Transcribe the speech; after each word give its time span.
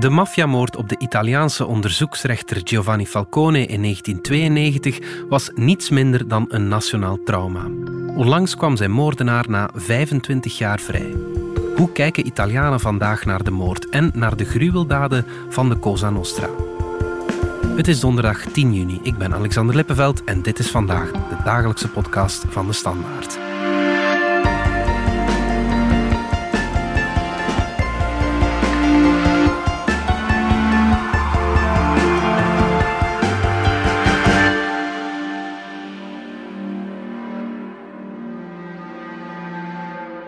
De 0.00 0.10
maffiamoord 0.10 0.76
op 0.76 0.88
de 0.88 0.98
Italiaanse 0.98 1.66
onderzoeksrechter 1.66 2.60
Giovanni 2.64 3.06
Falcone 3.06 3.66
in 3.66 3.82
1992 3.82 5.26
was 5.28 5.50
niets 5.54 5.90
minder 5.90 6.28
dan 6.28 6.46
een 6.48 6.68
nationaal 6.68 7.18
trauma. 7.24 7.64
Onlangs 8.14 8.56
kwam 8.56 8.76
zijn 8.76 8.90
moordenaar 8.90 9.50
na 9.50 9.70
25 9.74 10.58
jaar 10.58 10.80
vrij. 10.80 11.14
Hoe 11.76 11.92
kijken 11.92 12.26
Italianen 12.26 12.80
vandaag 12.80 13.24
naar 13.24 13.44
de 13.44 13.50
moord 13.50 13.88
en 13.88 14.10
naar 14.14 14.36
de 14.36 14.44
gruweldaden 14.44 15.26
van 15.48 15.68
de 15.68 15.78
Cosa 15.78 16.10
Nostra? 16.10 16.48
Het 17.76 17.88
is 17.88 18.00
donderdag 18.00 18.44
10 18.44 18.74
juni. 18.74 19.00
Ik 19.02 19.18
ben 19.18 19.34
Alexander 19.34 19.76
Lippenveld 19.76 20.24
en 20.24 20.42
dit 20.42 20.58
is 20.58 20.70
vandaag 20.70 21.10
de 21.10 21.36
dagelijkse 21.44 21.88
podcast 21.88 22.44
van 22.48 22.66
de 22.66 22.72
Standaard. 22.72 23.49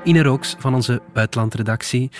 Ine 0.05 0.23
Rooks 0.23 0.55
van 0.59 0.75
onze 0.75 1.01
buitenlandredactie. 1.13 2.11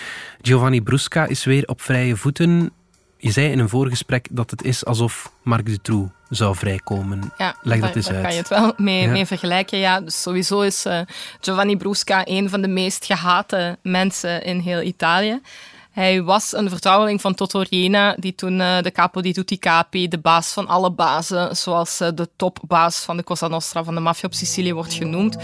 Giovanni 0.41 0.81
Brusca 0.81 1.25
is 1.25 1.43
weer 1.43 1.63
op 1.65 1.81
vrije 1.81 2.15
voeten. 2.15 2.71
Je 3.17 3.31
zei 3.31 3.47
in 3.51 3.59
een 3.59 3.69
voorgesprek 3.69 4.27
dat 4.31 4.51
het 4.51 4.63
is 4.63 4.85
alsof 4.85 5.31
Marc 5.43 5.65
Dutroux 5.65 6.11
zou 6.29 6.55
vrijkomen. 6.55 7.33
Ja, 7.37 7.55
Leg 7.61 7.79
dat 7.79 7.87
daar, 7.87 7.95
eens 7.95 8.05
daar 8.05 8.15
uit. 8.15 8.23
kan 8.23 8.33
je 8.33 8.39
het 8.39 8.47
wel 8.49 8.73
mee, 8.77 9.01
Ja. 9.01 9.11
mee 9.11 9.25
vergelijken. 9.25 9.77
Ja, 9.79 10.01
dus 10.01 10.21
sowieso 10.21 10.61
is 10.61 10.85
eh, 10.85 10.99
Giovanni 11.41 11.77
Brusca 11.77 12.21
een 12.27 12.49
van 12.49 12.61
de 12.61 12.67
meest 12.67 13.05
gehate 13.05 13.77
mensen 13.81 14.43
in 14.43 14.59
heel 14.59 14.81
Italië. 14.81 15.41
Hij 15.93 16.23
was 16.23 16.53
een 16.55 16.69
vertrouweling 16.69 17.21
van 17.21 17.35
Totorina, 17.35 18.15
die 18.19 18.35
toen 18.35 18.61
eh, 18.61 18.81
de 18.81 18.91
capo 18.91 19.21
di 19.21 19.33
tutti 19.33 19.59
capi, 19.59 20.07
de 20.07 20.17
baas 20.17 20.53
van 20.53 20.67
alle 20.67 20.91
bazen, 20.91 21.55
zoals 21.55 21.99
eh, 21.99 22.07
de 22.15 22.29
topbaas 22.35 22.99
van 22.99 23.17
de 23.17 23.23
Cosa 23.23 23.47
Nostra, 23.47 23.83
van 23.83 23.95
de 23.95 24.01
maffia 24.01 24.27
op 24.27 24.33
Sicilië, 24.33 24.73
wordt 24.73 24.93
genoemd. 24.93 25.37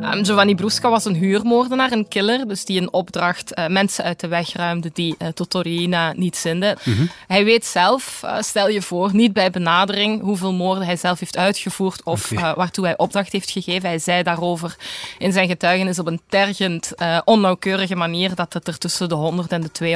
Ehm, 0.00 0.24
Giovanni 0.24 0.54
Brusca 0.54 0.90
was 0.90 1.04
een 1.04 1.14
huurmoordenaar, 1.14 1.92
een 1.92 2.08
killer, 2.08 2.48
dus 2.48 2.64
die 2.64 2.80
in 2.80 2.92
opdracht 2.92 3.54
eh, 3.54 3.66
mensen 3.66 4.04
uit 4.04 4.20
de 4.20 4.28
weg 4.28 4.52
ruimde 4.52 4.90
die 4.92 5.16
Totorina 5.34 6.12
niet 6.16 6.36
zinden. 6.36 6.78
Hij 7.26 7.44
weet 7.44 7.66
zelf, 7.66 8.22
stel 8.40 8.68
je 8.68 8.82
voor, 8.82 9.14
niet 9.14 9.32
bij 9.32 9.50
benadering 9.50 10.20
hoeveel 10.20 10.52
moorden 10.52 10.84
hij 10.84 10.96
zelf 10.96 11.20
heeft 11.20 11.36
uitgevoerd 11.36 12.02
of 12.02 12.30
waartoe 12.30 12.84
hij 12.84 12.98
opdracht 12.98 13.32
heeft 13.32 13.50
gegeven. 13.50 13.88
Hij 13.88 13.98
zei 13.98 14.22
daarover 14.22 14.76
in 15.18 15.32
zijn 15.32 15.48
getuigenis 15.48 15.98
op 15.98 16.06
een 16.06 16.20
tergend, 16.28 16.92
onnauwkeurige 17.24 17.96
manier 17.96 18.34
dat 18.34 18.52
het 18.52 18.68
er 18.68 18.78
tussen 18.78 19.08
de 19.08 19.14
100 19.14 19.52
en 19.52 19.60
de 19.60 19.70
200 19.70 19.87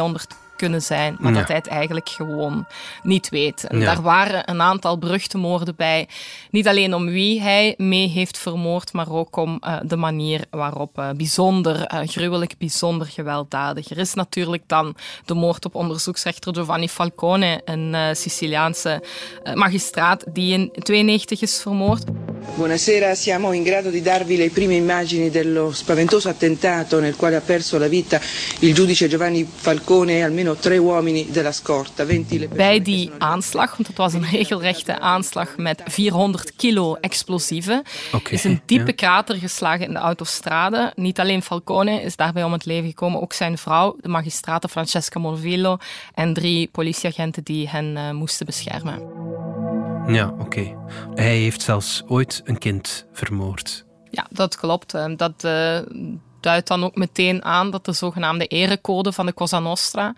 kunnen 0.62 0.83
zijn, 0.83 1.17
maar 1.19 1.33
Ja. 1.33 1.39
dat 1.39 1.48
hij 1.48 1.57
het 1.57 1.67
eigenlijk 1.67 2.09
gewoon 2.09 2.67
niet 3.03 3.29
weet. 3.29 3.65
En 3.65 3.79
Ja. 3.79 3.85
daar 3.85 4.03
waren 4.03 4.51
een 4.51 4.61
aantal 4.61 4.99
beruchte 4.99 5.39
bij. 5.77 6.09
Niet 6.51 6.69
alleen 6.69 6.95
om 6.95 7.07
wie 7.07 7.41
hij 7.41 7.75
mee 7.77 8.09
heeft 8.09 8.39
vermoord, 8.39 8.93
maar 8.93 9.11
ook 9.11 9.37
om 9.37 9.59
eh, 9.61 9.77
de 9.83 9.97
manier 9.97 10.45
waarop 10.51 10.99
eh, 10.99 11.11
bijzonder 11.17 11.84
eh, 11.84 12.09
gruwelijk, 12.09 12.55
bijzonder 12.59 13.07
gewelddadig. 13.07 13.91
Er 13.91 13.99
is 13.99 14.15
natuurlijk 14.15 14.62
dan 14.67 14.95
de 15.25 15.34
moord 15.34 15.65
op 15.65 15.75
onderzoeksrechter 15.75 16.55
Giovanni 16.55 16.89
Falcone, 16.89 17.61
een 17.65 18.17
Siciliaanse 18.17 19.03
magistraat 19.55 20.25
die 20.33 20.53
in 20.53 20.71
92 20.73 21.41
is 21.43 21.61
vermoord. 21.61 22.05
Buonasera, 22.55 23.15
siamo 23.15 23.53
in 23.53 23.62
grado 23.62 23.89
di 23.89 24.03
darvi 24.03 24.37
le 24.37 24.51
prime 24.51 24.75
immagini 24.75 25.31
dello 25.31 25.73
spaventoso 25.73 26.29
attentato 26.29 27.01
nel 27.01 27.17
quale 27.17 27.37
ha 27.37 27.41
perso 27.41 27.79
la 27.79 27.89
vita 27.89 28.21
il 28.59 28.75
giudice 28.75 29.09
Giovanni 29.09 29.45
Falcone 29.45 30.17
e 30.17 30.23
almeno 30.23 30.55
tre 30.57 30.77
uomini 30.77 31.31
della 31.31 31.53
scorta. 31.53 32.05
20 32.05 32.39
le 32.39 32.49
persone 32.49 32.69
Bij 32.69 32.83
die 32.83 33.11
aanslag, 33.19 33.71
want 33.71 33.87
het 33.87 33.97
was 33.97 34.12
een 34.12 34.25
regelrechte 34.31 34.99
aanslag 34.99 35.57
met 35.57 35.83
400 35.87 36.53
kilo 36.57 36.95
explosieven, 36.95 37.83
Oké, 38.12 38.33
is 38.33 38.45
een 38.45 38.61
diepe 38.66 38.87
ja. 38.87 38.93
krater 38.93 39.37
geslagen 39.37 39.87
in 39.87 39.93
de 39.93 39.99
autostrade. 39.99 40.93
Niet 40.95 41.21
alleen 41.21 41.43
Falcone 41.43 42.03
is 42.03 42.16
daarbij 42.16 42.45
om 42.45 42.53
het 42.53 42.65
leven 42.65 42.89
gekomen, 42.89 43.21
ook 43.21 43.33
zijn 43.33 43.59
vrouw, 43.59 43.97
de 44.00 44.09
magistrate 44.09 44.69
Francesca 44.69 45.19
Morvillo 45.19 45.77
en 46.15 46.34
drie 46.34 46.69
politieagenten 46.72 47.45
die 47.45 47.69
hen 47.69 47.97
eh, 47.97 48.11
moesten 48.11 48.47
beschermen. 48.47 49.52
Ja, 50.07 50.35
oké. 50.39 50.77
Hij 51.15 51.37
heeft 51.37 51.63
zelfs 51.63 52.03
ooit 52.07 52.41
een 52.45 52.59
kind 52.59 53.07
vermoord. 53.13 53.85
Ja, 54.11 54.27
dat 54.31 54.57
klopt. 54.57 54.95
Eh, 54.95 55.13
Dat 55.17 55.45
eh, 55.45 55.79
duidt 56.41 56.69
dan 56.69 56.85
ook 56.85 56.97
meteen 56.97 57.45
aan 57.45 57.71
dat 57.71 57.85
de 57.85 57.93
zogenaamde 57.93 58.47
erecode 58.47 59.13
van 59.13 59.27
de 59.27 59.33
Cosa 59.33 59.59
Nostra, 59.59 60.15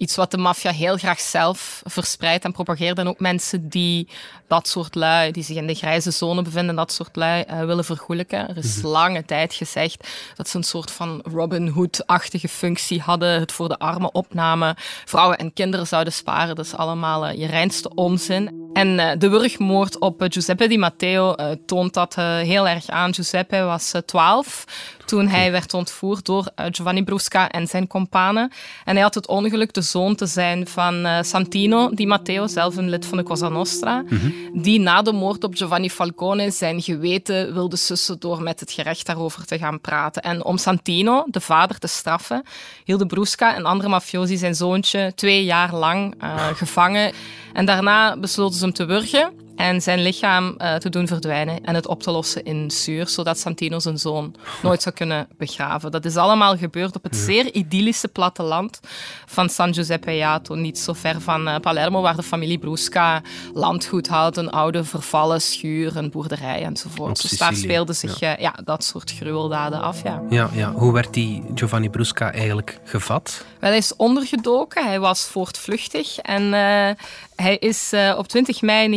iets 0.00 0.16
wat 0.16 0.30
de 0.30 0.38
maffia 0.38 0.72
heel 0.72 0.96
graag 0.96 1.20
zelf 1.20 1.82
verspreidt 1.84 2.44
en 2.44 2.52
propageert, 2.52 2.98
en 2.98 3.08
ook 3.08 3.20
mensen 3.20 3.68
die 3.68 4.08
dat 4.48 4.68
soort 4.68 4.94
lui, 4.94 5.32
die 5.32 5.42
zich 5.42 5.56
in 5.56 5.66
de 5.66 5.74
grijze 5.74 6.10
zone 6.10 6.42
bevinden, 6.42 6.76
dat 6.76 6.92
soort 6.92 7.16
lui 7.16 7.42
eh, 7.42 7.64
willen 7.64 7.84
vergoelijken. 7.84 8.48
Er 8.48 8.56
is 8.56 8.82
lange 8.82 9.24
tijd 9.24 9.54
gezegd 9.54 10.08
dat 10.36 10.48
ze 10.48 10.56
een 10.56 10.62
soort 10.62 10.90
van 10.90 11.22
Robin 11.32 11.68
Hood-achtige 11.68 12.48
functie 12.48 13.00
hadden, 13.00 13.40
het 13.40 13.52
voor 13.52 13.68
de 13.68 13.78
armen 13.78 14.14
opnamen, 14.14 14.74
vrouwen 15.04 15.38
en 15.38 15.52
kinderen 15.52 15.86
zouden 15.86 16.12
sparen. 16.12 16.56
Dat 16.56 16.64
is 16.64 16.74
allemaal 16.74 17.26
eh, 17.26 17.38
je 17.38 17.46
reinste 17.46 17.94
onzin. 17.94 18.68
En 18.72 18.98
eh, 18.98 19.18
de 19.18 19.28
wurgmoord 19.28 19.98
op 19.98 20.24
Giuseppe 20.28 20.68
Di 20.68 20.78
Matteo 20.78 21.34
toont 21.66 21.94
dat 21.94 22.14
heel 22.14 22.68
erg 22.68 22.88
aan. 22.88 23.14
Giuseppe 23.14 23.62
was 23.62 23.92
eh, 23.92 24.02
12 24.02 24.64
toen 25.06 25.28
hij 25.28 25.52
werd 25.52 25.74
ontvoerd 25.74 26.24
door 26.24 26.48
Giovanni 26.56 27.04
Brusca 27.04 27.48
en 27.48 27.66
zijn 27.66 27.86
companen. 27.86 28.52
En 28.84 28.94
hij 28.94 29.02
had 29.02 29.14
het 29.14 29.26
ongeluk 29.26 29.72
de 29.72 29.82
zoon 29.90 30.14
te 30.14 30.26
zijn 30.26 30.66
van 30.66 31.04
eh, 31.04 31.22
Santino 31.22 31.90
Di 31.90 32.06
Matteo, 32.06 32.46
zelf 32.46 32.76
een 32.76 32.88
lid 32.88 33.06
van 33.06 33.18
de 33.18 33.24
Cosa 33.24 33.48
Nostra, 33.48 34.04
die 34.52 34.80
na 34.80 35.02
de 35.02 35.12
moord 35.12 35.44
op 35.44 35.54
Giovanni 35.54 35.90
Falcone 35.90 36.50
zijn 36.50 36.82
geweten 36.82 37.54
wilde 37.54 37.76
sussen 37.76 38.18
door 38.18 38.42
met 38.42 38.60
het 38.60 38.72
gerecht 38.72 39.06
daarover 39.06 39.46
te 39.46 39.58
gaan 39.58 39.80
praten. 39.80 40.22
En 40.22 40.44
om 40.44 40.58
Santino, 40.58 41.24
de 41.26 41.40
vader, 41.40 41.78
te 41.78 41.86
straffen, 41.86 42.42
hielden 42.84 43.06
Brusca 43.06 43.54
en 43.54 43.64
andere 43.64 43.88
mafiosi 43.88 44.36
zijn 44.36 44.54
zoontje 44.54 45.12
twee 45.14 45.44
jaar 45.44 45.74
lang 45.74 46.14
eh, 46.18 46.46
gevangen. 46.46 47.12
En 47.52 47.64
daarna 47.64 48.16
besloten 48.16 48.58
ze 48.58 48.64
hem 48.64 48.74
te 48.74 48.84
wurgen 48.84 49.39
en 49.60 49.82
zijn 49.82 50.02
lichaam 50.02 50.54
eh, 50.56 50.74
te 50.74 50.88
doen 50.88 51.06
verdwijnen 51.06 51.64
en 51.64 51.74
het 51.74 51.86
op 51.86 52.02
te 52.02 52.10
lossen 52.10 52.44
in 52.44 52.70
zuur, 52.70 53.08
zodat 53.08 53.38
Santino 53.38 53.78
zijn 53.78 53.98
zoon 53.98 54.34
nooit 54.62 54.82
zou 54.82 54.94
kunnen 54.94 55.28
begraven. 55.38 55.90
Dat 55.90 56.04
is 56.04 56.16
allemaal 56.16 56.56
gebeurd 56.56 56.96
op 56.96 57.02
het 57.02 57.16
zeer 57.16 57.54
idyllische 57.54 58.08
platteland 58.08 58.80
van 59.26 59.48
San 59.48 59.74
Giuseppe 59.74 60.16
Jato, 60.16 60.54
niet 60.54 60.78
zo 60.78 60.92
ver 60.92 61.20
van 61.20 61.48
eh, 61.48 61.56
Palermo, 61.60 62.00
waar 62.00 62.16
de 62.16 62.22
familie 62.22 62.58
Brusca 62.58 63.22
landgoed 63.54 64.08
had, 64.08 64.36
een 64.36 64.50
oude 64.50 64.84
vervallen 64.84 65.40
schuur, 65.40 65.96
een 65.96 66.10
boerderij 66.10 66.62
enzovoort. 66.62 67.22
Dus 67.22 67.38
daar 67.38 67.54
speelden 67.54 67.94
zich 67.94 68.18
ja. 68.18 68.36
ja, 68.38 68.54
dat 68.64 68.84
soort 68.84 69.12
gruweldaden 69.12 69.80
af. 69.80 70.02
Ja. 70.02 70.22
Ja, 70.30 70.50
ja. 70.52 70.72
Hoe 70.72 70.92
werd 70.92 71.14
die 71.14 71.42
Giovanni 71.54 71.90
Brusca 71.90 72.32
eigenlijk 72.32 72.80
gevat? 72.84 73.44
Wel, 73.58 73.70
hij 73.70 73.78
is 73.78 73.96
ondergedoken, 73.96 74.86
hij 74.86 75.00
was 75.00 75.24
voortvluchtig 75.24 76.18
en 76.18 76.54
eh, 76.54 77.04
hij 77.40 77.56
is 77.56 77.92
eh, 77.92 78.14
op 78.18 78.28
20 78.28 78.62
mei 78.62 78.88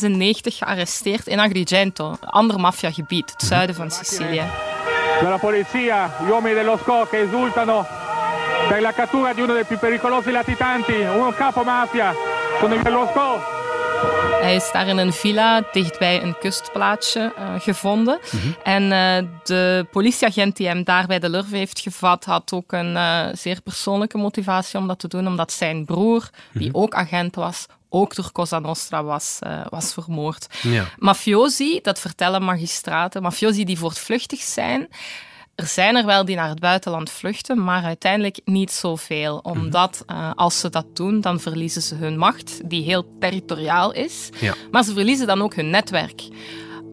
1996 0.00 0.58
gearresteerd 0.58 1.26
in 1.26 1.40
Agrigento, 1.40 2.10
een 2.10 2.28
ander 2.28 2.60
maffiagebied, 2.60 3.30
het 3.30 3.42
zuiden 3.42 3.74
van 3.74 3.90
Sicilië. 3.90 4.44
della 5.20 5.38
polizia, 5.38 6.14
gli 6.20 6.28
uomini 6.28 6.54
dello 6.54 6.76
SCO 6.76 7.06
che 7.10 7.22
esultano 7.22 7.84
per 8.68 8.80
la 8.80 8.92
cattura 8.92 9.32
di 9.32 9.40
uno 9.40 9.52
dei 9.52 9.64
più 9.64 9.78
pericolosi 9.78 10.30
latitanti, 10.30 10.92
uno 10.92 11.32
capo 11.32 11.62
mafia, 11.64 12.14
sono 12.60 12.76
dello 12.76 13.08
SCO. 13.10 14.27
Hij 14.48 14.56
is 14.56 14.72
daar 14.72 14.88
in 14.88 14.96
een 14.96 15.12
villa 15.12 15.64
dichtbij 15.72 16.22
een 16.22 16.38
kustplaatsje 16.38 17.32
eh, 17.36 17.54
gevonden. 17.60 18.18
En 18.62 18.82
eh, 18.92 19.28
de 19.44 19.86
politieagent 19.90 20.56
die 20.56 20.66
hem 20.66 20.84
daar 20.84 21.06
bij 21.06 21.18
de 21.18 21.30
lurve 21.30 21.56
heeft 21.56 21.80
gevat, 21.80 22.24
had 22.24 22.52
ook 22.52 22.72
een 22.72 22.96
eh, 22.96 23.26
zeer 23.32 23.60
persoonlijke 23.62 24.18
motivatie 24.18 24.78
om 24.78 24.86
dat 24.86 24.98
te 24.98 25.08
doen, 25.08 25.26
omdat 25.26 25.52
zijn 25.52 25.84
broer, 25.84 26.30
die 26.52 26.74
ook 26.74 26.94
agent 26.94 27.34
was, 27.34 27.66
ook 27.88 28.14
door 28.14 28.32
Cosa 28.32 28.58
Nostra 28.58 29.02
was, 29.02 29.38
was 29.68 29.92
vermoord. 29.92 30.46
Ja. 30.62 30.84
Mafiosi, 30.96 31.80
dat 31.82 32.00
vertellen 32.00 32.44
magistraten, 32.44 33.22
mafiosi 33.22 33.64
die 33.64 33.78
voortvluchtig 33.78 34.40
zijn, 34.40 34.88
er 35.58 35.66
zijn 35.66 35.96
er 35.96 36.06
wel 36.06 36.24
die 36.24 36.36
naar 36.36 36.48
het 36.48 36.60
buitenland 36.60 37.10
vluchten, 37.10 37.64
maar 37.64 37.84
uiteindelijk 37.84 38.40
niet 38.44 38.70
zoveel. 38.70 39.38
Omdat 39.42 40.02
eh, 40.06 40.30
als 40.34 40.60
ze 40.60 40.70
dat 40.70 40.96
doen, 40.96 41.20
dan 41.20 41.40
verliezen 41.40 41.82
ze 41.82 41.94
hun 41.94 42.18
macht, 42.18 42.60
die 42.64 42.82
heel 42.82 43.06
territoriaal 43.20 43.92
is. 43.92 44.28
Ja. 44.40 44.54
Maar 44.70 44.84
ze 44.84 44.92
verliezen 44.92 45.26
dan 45.26 45.42
ook 45.42 45.54
hun 45.54 45.70
netwerk. 45.70 46.22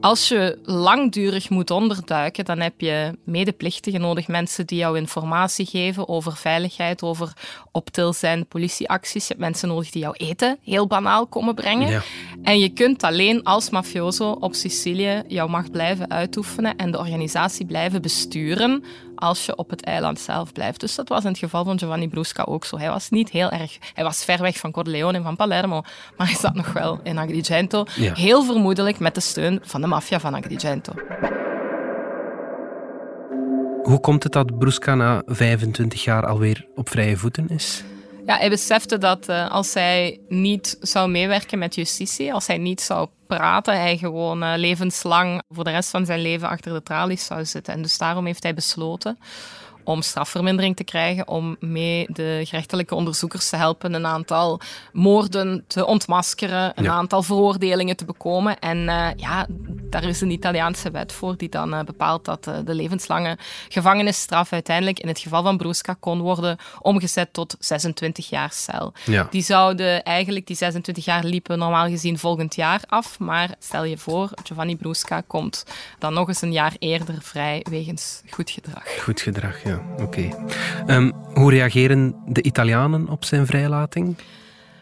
Als 0.05 0.27
je 0.27 0.57
langdurig 0.63 1.49
moet 1.49 1.71
onderduiken, 1.71 2.45
dan 2.45 2.59
heb 2.59 2.81
je 2.81 3.17
medeplichtigen 3.23 4.01
nodig, 4.01 4.27
mensen 4.27 4.65
die 4.65 4.77
jou 4.77 4.97
informatie 4.97 5.65
geven 5.65 6.07
over 6.07 6.35
veiligheid, 6.35 7.01
over 7.03 7.33
op 7.71 7.89
til 7.89 8.13
zijnde 8.13 8.45
politieacties. 8.45 9.21
Je 9.21 9.27
hebt 9.27 9.39
mensen 9.39 9.67
nodig 9.67 9.89
die 9.89 10.01
jouw 10.01 10.13
eten 10.13 10.57
heel 10.63 10.87
banaal 10.87 11.27
komen 11.27 11.55
brengen. 11.55 11.89
Ja. 11.89 12.01
En 12.43 12.59
je 12.59 12.69
kunt 12.69 13.03
alleen 13.03 13.43
als 13.43 13.69
mafioso 13.69 14.31
op 14.31 14.53
Sicilië 14.53 15.23
jouw 15.27 15.47
macht 15.47 15.71
blijven 15.71 16.11
uitoefenen 16.11 16.75
en 16.75 16.91
de 16.91 16.97
organisatie 16.97 17.65
blijven 17.65 18.01
besturen 18.01 18.83
als 19.15 19.45
je 19.45 19.55
op 19.55 19.69
het 19.69 19.83
eiland 19.83 20.19
zelf 20.19 20.51
blijft. 20.51 20.79
Dus 20.79 20.95
dat 20.95 21.09
was 21.09 21.23
in 21.23 21.29
het 21.29 21.37
geval 21.37 21.63
van 21.63 21.79
Giovanni 21.79 22.07
Brusca 22.07 22.43
ook 22.43 22.65
zo. 22.65 22.77
Hij 22.77 22.89
was 22.89 23.09
niet 23.09 23.29
heel 23.29 23.49
erg... 23.49 23.77
Hij 23.93 24.03
was 24.03 24.23
ver 24.23 24.41
weg 24.41 24.57
van 24.57 24.71
Corleone 24.71 25.17
en 25.17 25.23
van 25.23 25.35
Palermo, 25.35 25.81
maar 26.17 26.27
hij 26.27 26.35
zat 26.35 26.53
nog 26.53 26.73
wel 26.73 26.99
in 27.03 27.17
Agrigento. 27.17 27.83
Heel 27.95 28.43
vermoedelijk 28.43 28.99
met 28.99 29.15
de 29.15 29.21
steun 29.21 29.59
van 29.63 29.81
de 29.81 29.87
maffia 29.87 30.19
van 30.19 30.35
Agrigento. 30.35 30.93
Hoe 33.83 33.99
komt 33.99 34.23
het 34.23 34.31
dat 34.31 34.57
Brusca 34.57 34.95
na 34.95 35.21
25 35.25 36.03
jaar 36.03 36.25
alweer 36.25 36.67
op 36.75 36.89
vrije 36.89 37.17
voeten 37.17 37.47
is? 37.49 37.83
Ja, 38.25 38.37
hij 38.37 38.49
besefte 38.49 38.97
dat 38.97 39.29
uh, 39.29 39.51
als 39.51 39.73
hij 39.73 40.19
niet 40.27 40.77
zou 40.81 41.09
meewerken 41.09 41.59
met 41.59 41.75
justitie, 41.75 42.33
als 42.33 42.47
hij 42.47 42.57
niet 42.57 42.81
zou 42.81 43.07
praten, 43.27 43.79
hij 43.79 43.97
gewoon 43.97 44.43
uh, 44.43 44.53
levenslang 44.55 45.41
voor 45.49 45.63
de 45.63 45.71
rest 45.71 45.89
van 45.89 46.05
zijn 46.05 46.21
leven 46.21 46.49
achter 46.49 46.73
de 46.73 46.83
tralies 46.83 47.25
zou 47.25 47.45
zitten. 47.45 47.73
En 47.73 47.81
dus 47.81 47.97
daarom 47.97 48.25
heeft 48.25 48.43
hij 48.43 48.53
besloten 48.53 49.17
om 49.85 50.01
strafvermindering 50.01 50.75
te 50.75 50.83
krijgen, 50.83 51.27
om 51.27 51.55
mee 51.59 52.05
de 52.09 52.41
gerechtelijke 52.43 52.95
onderzoekers 52.95 53.49
te 53.49 53.55
helpen 53.55 53.93
een 53.93 54.05
aantal 54.05 54.59
moorden 54.93 55.63
te 55.67 55.85
ontmaskeren, 55.85 56.71
een 56.75 56.89
aantal 56.89 57.23
veroordelingen 57.23 57.95
te 57.95 58.05
bekomen. 58.05 58.59
En 58.59 58.77
uh, 58.77 59.07
ja, 59.15 59.47
daar 59.89 60.03
is 60.03 60.21
een 60.21 60.31
Italiaanse 60.31 60.91
wet 60.91 61.11
voor 61.11 61.37
die 61.37 61.49
dan 61.49 61.73
uh, 61.73 61.79
bepaalt 61.81 62.25
dat 62.25 62.47
uh, 62.47 62.55
de 62.65 62.73
levenslange 62.75 63.37
gevangenisstraf 63.69 64.53
uiteindelijk 64.53 64.99
in 64.99 65.07
het 65.07 65.19
geval 65.19 65.43
van 65.43 65.57
Brusca 65.57 65.95
kon 65.99 66.21
worden 66.21 66.57
omgezet 66.79 67.33
tot 67.33 67.55
26 67.59 68.29
jaar 68.29 68.51
cel. 68.51 68.93
Ja. 69.05 69.27
Die 69.29 69.43
zouden 69.43 70.03
eigenlijk, 70.03 70.47
die 70.47 70.55
26 70.55 71.05
jaar 71.05 71.23
liepen 71.23 71.57
normaal 71.57 71.87
gezien 71.87 72.19
volgend 72.19 72.55
jaar 72.55 72.81
af, 72.87 73.19
maar 73.19 73.49
stel 73.59 73.83
je 73.83 73.97
voor, 73.97 74.29
Giovanni 74.43 74.75
Brusca 74.75 75.21
komt 75.27 75.65
dan 75.99 76.13
nog 76.13 76.27
eens 76.27 76.41
een 76.41 76.51
jaar 76.51 76.73
eerder 76.79 77.15
vrij 77.21 77.65
wegens 77.69 78.21
goed 78.29 78.49
gedrag. 78.49 78.99
Goed 78.99 79.21
gedrag, 79.21 79.63
ja 79.63 79.74
oké. 80.01 80.29
Ehm, 80.85 81.11
hoe 81.33 81.51
reageren 81.51 82.15
de 82.27 82.41
Italianen 82.41 83.09
op 83.09 83.25
zijn 83.25 83.45
vrijlating? 83.45 84.17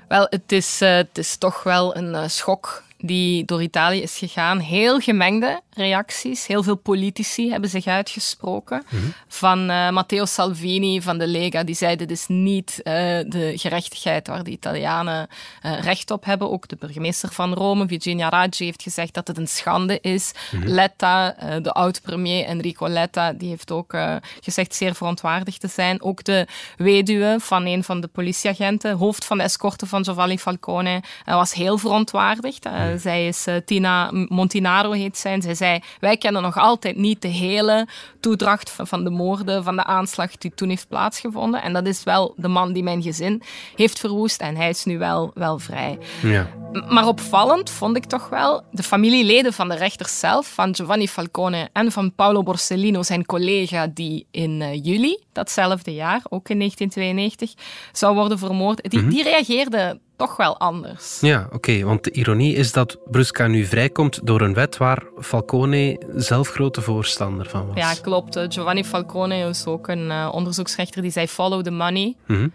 Wel, 0.07 0.27
het 0.29 0.51
is, 0.51 0.81
uh, 0.81 0.95
het 0.95 1.17
is 1.17 1.37
toch 1.37 1.63
wel 1.63 1.95
een 1.95 2.13
uh, 2.13 2.27
schok 2.27 2.83
die 3.05 3.45
door 3.45 3.61
Italië 3.61 4.01
is 4.01 4.17
gegaan. 4.17 4.59
Heel 4.59 4.99
gemengde 4.99 5.61
reacties. 5.73 6.47
Heel 6.47 6.63
veel 6.63 6.75
politici 6.75 7.51
hebben 7.51 7.69
zich 7.69 7.87
uitgesproken. 7.87 8.83
Mhm. 8.89 9.03
Van 9.27 9.69
uh, 9.69 9.89
Matteo 9.89 10.25
Salvini 10.25 11.01
van 11.01 11.17
de 11.17 11.27
Lega, 11.27 11.63
die 11.63 11.75
zei 11.75 11.95
dit 11.95 12.11
is 12.11 12.27
niet 12.27 12.71
uh, 12.77 12.83
de 13.27 13.53
gerechtigheid 13.55 14.27
waar 14.27 14.43
de 14.43 14.51
Italianen 14.51 15.27
uh, 15.65 15.79
recht 15.79 16.11
op 16.11 16.25
hebben. 16.25 16.51
Ook 16.51 16.67
de 16.67 16.75
burgemeester 16.75 17.31
van 17.31 17.53
Rome, 17.53 17.87
Virginia 17.87 18.29
Raggi, 18.29 18.65
heeft 18.65 18.83
gezegd 18.83 19.13
dat 19.13 19.27
het 19.27 19.37
een 19.37 19.47
schande 19.47 19.99
is. 20.01 20.31
Mhm. 20.51 20.67
Letta, 20.67 21.35
de 21.61 21.71
oud-premier 21.71 22.45
Enrico 22.45 22.87
Letta, 22.87 23.33
die 23.33 23.49
heeft 23.49 23.71
ook 23.71 23.97
gezegd 24.41 24.75
zeer 24.75 24.95
verontwaardigd 24.95 25.59
te 25.59 25.67
zijn. 25.67 26.01
Ook 26.01 26.23
de 26.23 26.47
weduwe 26.77 27.35
van 27.39 27.65
een 27.65 27.83
van 27.83 28.01
de 28.01 28.07
politieagenten, 28.07 28.97
hoofd 28.97 29.25
van 29.25 29.37
de 29.37 29.43
escorte 29.43 29.85
van 29.85 30.03
Giovanni 30.03 30.37
Falcone, 30.37 31.03
was 31.25 31.53
heel 31.53 31.77
verontwaardigd. 31.77 32.65
Mhm. 32.93 33.01
Zij 33.01 33.27
is 33.27 33.47
uh, 33.47 33.55
Tina 33.65 34.09
Montinaro, 34.11 34.91
heet 34.91 35.17
zij. 35.17 35.41
Zij 35.41 35.55
zei, 35.55 35.79
wij 35.99 36.17
kennen 36.17 36.41
nog 36.41 36.57
altijd 36.57 36.97
niet 36.97 37.21
de 37.21 37.27
hele 37.27 37.87
toedracht 38.19 38.71
van, 38.71 38.87
van 38.87 39.03
de 39.03 39.09
moorden, 39.09 39.63
van 39.63 39.75
de 39.75 39.83
aanslag 39.83 40.37
die 40.37 40.51
toen 40.55 40.69
heeft 40.69 40.87
plaatsgevonden. 40.87 41.61
En 41.61 41.73
dat 41.73 41.87
is 41.87 42.03
wel 42.03 42.33
de 42.37 42.47
man 42.47 42.73
die 42.73 42.83
mijn 42.83 43.01
gezin 43.01 43.41
heeft 43.75 43.99
verwoest. 43.99 44.41
En 44.41 44.55
hij 44.55 44.69
is 44.69 44.83
nu 44.85 44.97
wel, 44.97 45.31
wel 45.33 45.59
vrij. 45.59 45.97
Ja. 46.21 46.47
Maar 46.89 47.07
opvallend 47.07 47.69
vond 47.69 47.97
ik 47.97 48.05
toch 48.05 48.29
wel 48.29 48.63
de 48.71 48.83
familieleden 48.83 49.53
van 49.53 49.69
de 49.69 49.75
rechter 49.75 50.07
zelf, 50.07 50.53
van 50.53 50.75
Giovanni 50.75 51.07
Falcone 51.07 51.69
en 51.73 51.91
van 51.91 52.13
Paolo 52.15 52.43
Borsellino, 52.43 53.03
zijn 53.03 53.25
collega 53.25 53.87
die 53.87 54.27
in 54.31 54.61
uh, 54.61 54.83
juli 54.83 55.17
datzelfde 55.31 55.93
jaar, 55.93 56.21
ook 56.29 56.49
in 56.49 56.57
1992, 56.57 57.53
zou 57.91 58.15
worden 58.15 58.39
vermoord. 58.39 58.89
Die, 58.89 58.99
mm 58.99 59.05
-hmm. 59.05 59.13
die 59.13 59.23
reageerden 59.23 60.01
toch 60.15 60.37
wel 60.37 60.59
anders. 60.59 61.19
Ja, 61.21 61.47
oké. 61.51 61.83
want 61.83 62.03
de 62.03 62.11
ironie 62.11 62.55
is 62.55 62.71
dat 62.71 62.97
Brusca 63.11 63.47
nu 63.47 63.65
vrijkomt 63.65 64.19
door 64.23 64.41
een 64.41 64.53
wet 64.53 64.77
waar 64.77 65.03
Falcone 65.21 66.01
zelf 66.15 66.49
grote 66.49 66.81
voorstander 66.81 67.49
van 67.49 67.67
was. 67.67 67.77
Ja, 67.77 67.93
klopt. 68.01 68.39
Giovanni 68.49 68.83
Falcone 68.83 69.49
is 69.49 69.65
ook 69.65 69.87
een 69.87 70.07
uh, 70.07 70.29
onderzoeksrechter 70.31 71.01
die 71.01 71.11
zei 71.11 71.27
follow 71.27 71.63
the 71.63 71.71
money. 71.71 72.15
Mm 72.27 72.35
-hmm. 72.35 72.51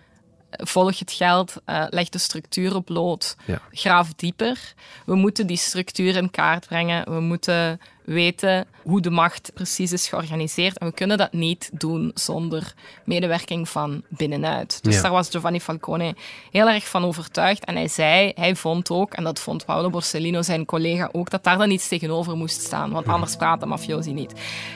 Volg 0.50 0.98
het 0.98 1.12
geld, 1.12 1.54
uh, 1.66 1.84
leg 1.88 2.08
de 2.08 2.18
structuren 2.18 2.84
bloot, 2.84 3.36
ja. 3.44 3.60
graaf 3.72 4.14
dieper. 4.14 4.74
We 5.06 5.14
moeten 5.14 5.46
die 5.46 5.56
structuur 5.56 6.16
in 6.16 6.30
kaart 6.30 6.66
brengen. 6.66 7.12
We 7.12 7.20
moeten 7.20 7.80
weten 8.08 8.66
hoe 8.82 9.00
de 9.00 9.10
macht 9.10 9.50
precies 9.54 9.92
is 9.92 10.08
georganiseerd. 10.08 10.78
En 10.78 10.86
we 10.86 10.92
kunnen 10.92 11.18
dat 11.18 11.32
niet 11.32 11.70
doen 11.72 12.10
zonder 12.14 12.74
medewerking 13.04 13.68
van 13.68 14.02
binnenuit. 14.08 14.82
Dus 14.82 14.94
ja. 14.94 15.02
daar 15.02 15.10
was 15.10 15.28
Giovanni 15.28 15.60
Falcone 15.60 16.14
heel 16.50 16.68
erg 16.68 16.88
van 16.88 17.04
overtuigd. 17.04 17.64
En 17.64 17.74
hij 17.74 17.88
zei, 17.88 18.32
hij 18.34 18.56
vond 18.56 18.90
ook, 18.90 19.14
en 19.14 19.24
dat 19.24 19.40
vond 19.40 19.64
Paolo 19.64 19.90
Borsellino, 19.90 20.42
zijn 20.42 20.64
collega 20.64 21.08
ook, 21.12 21.30
dat 21.30 21.44
daar 21.44 21.58
dan 21.58 21.70
iets 21.70 21.88
tegenover 21.88 22.36
moest 22.36 22.60
staan. 22.60 22.90
Want 22.90 23.06
anders 23.06 23.36
praat 23.36 23.60
de 23.60 23.66
mafiosi 23.66 24.12
niet. 24.12 24.32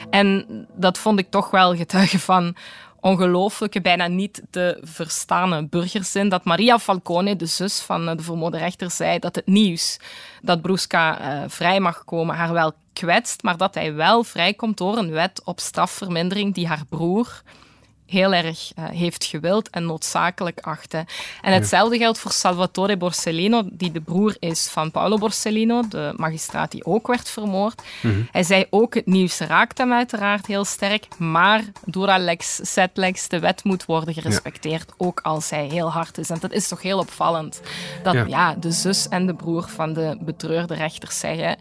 En 0.09 0.45
dat 0.75 0.97
vond 0.97 1.19
ik 1.19 1.29
toch 1.29 1.51
wel 1.51 1.75
getuige 1.75 2.19
van 2.19 2.55
ongelooflijke, 3.03 3.81
bijna 3.81 4.07
niet 4.07 4.41
te 4.49 4.77
verstaande 4.81 5.67
burgerzin 5.67 6.29
dat 6.29 6.43
Maria 6.43 6.79
Falcone, 6.79 7.35
de 7.35 7.45
zus 7.45 7.79
van 7.79 8.05
de 8.05 8.23
vermoorde 8.23 8.57
rechter, 8.57 8.91
zei 8.91 9.19
dat 9.19 9.35
het 9.35 9.47
nieuws 9.47 9.99
dat 10.41 10.61
Brusca 10.61 11.19
uh, 11.19 11.43
vrij 11.47 11.79
mag 11.79 12.03
komen 12.05 12.35
haar 12.35 12.53
wel 12.53 12.73
kwetst, 12.93 13.43
maar 13.43 13.57
dat 13.57 13.73
hij 13.73 13.93
wel 13.93 14.23
vrijkomt 14.23 14.77
door 14.77 14.97
een 14.97 15.11
wet 15.11 15.41
op 15.43 15.59
strafvermindering 15.59 16.53
die 16.53 16.67
haar 16.67 16.85
broer 16.89 17.41
heel 18.05 18.33
erg 18.33 18.71
uh, 18.79 18.85
heeft 18.89 19.25
gewild 19.25 19.69
en 19.69 19.85
noodzakelijk 19.85 20.59
achtte. 20.59 21.05
En 21.41 21.53
hetzelfde 21.53 21.97
geldt 21.97 22.19
voor 22.19 22.31
Salvatore 22.31 22.97
Borsellino, 22.97 23.61
die 23.71 23.91
de 23.91 24.01
broer 24.01 24.35
is 24.39 24.67
van 24.67 24.91
Paolo 24.91 25.17
Borsellino, 25.17 25.87
de 25.87 26.13
magistraat 26.15 26.71
die 26.71 26.85
ook 26.85 27.07
werd 27.07 27.29
vermoord. 27.29 27.81
Mm 28.01 28.11
-hmm. 28.11 28.27
Hij 28.31 28.43
zei 28.43 28.65
ook, 28.69 28.93
het 28.93 29.05
nieuws 29.05 29.39
raakt 29.39 29.77
hem 29.77 29.93
uiteraard 29.93 30.45
heel 30.45 30.65
sterk, 30.65 31.17
maar 31.17 31.63
dura 31.85 32.17
lex, 32.17 32.59
set 32.61 32.91
lex, 32.93 33.27
de 33.27 33.39
wet 33.39 33.63
moet 33.63 33.85
worden 33.85 34.13
gerespecteerd, 34.13 34.85
ja. 34.87 34.93
ook 34.97 35.19
als 35.19 35.49
hij 35.49 35.65
heel 35.65 35.91
hard 35.91 36.17
is. 36.17 36.29
En 36.29 36.37
dat 36.39 36.51
is 36.51 36.67
toch 36.67 36.81
heel 36.81 36.99
opvallend, 36.99 37.61
dat 38.03 38.13
ja. 38.13 38.25
ja 38.27 38.55
de 38.55 38.71
zus 38.71 39.07
en 39.07 39.25
de 39.25 39.33
broer 39.33 39.67
van 39.67 39.93
de 39.93 40.17
betreurde 40.19 40.73
rechters 40.73 41.19
zeggen, 41.19 41.57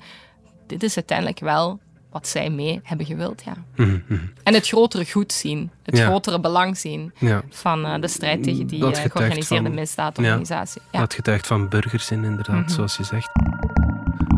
dit 0.66 0.82
is 0.82 0.96
uiteindelijk 0.96 1.40
wel 1.40 1.80
wat 2.12 2.28
zij 2.28 2.50
mee 2.50 2.80
hebben 2.82 3.06
gewild. 3.06 3.42
Ja. 3.44 3.54
Mm 3.76 4.02
-hmm. 4.06 4.32
En 4.42 4.54
het 4.54 4.68
grotere 4.68 5.10
goed 5.10 5.32
zien, 5.32 5.70
het 5.82 5.96
ja. 5.96 6.06
grotere 6.06 6.40
belang 6.40 6.76
zien 6.76 7.12
ja. 7.18 7.42
van 7.50 7.86
uh, 7.86 8.00
de 8.00 8.08
strijd 8.08 8.42
tegen 8.42 8.66
die 8.66 8.78
uh, 8.78 8.90
georganiseerde 8.92 9.66
van, 9.66 9.74
misdaadorganisatie. 9.74 10.82
Ja. 10.90 11.00
Dat 11.00 11.14
getuigt 11.14 11.46
van 11.46 11.68
burgerzin, 11.68 12.24
inderdaad, 12.24 12.56
mm 12.56 12.62
-hmm. 12.62 12.68
zoals 12.68 12.96
je 12.96 13.04
zegt. 13.04 13.30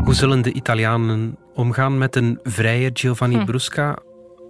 Hoe 0.03 0.13
zullen 0.13 0.41
de 0.41 0.51
Italianen 0.51 1.37
omgaan 1.53 1.97
met 1.97 2.15
een 2.15 2.39
vrije 2.43 2.89
Giovanni 2.93 3.35
hm. 3.35 3.45
Brusca? 3.45 3.97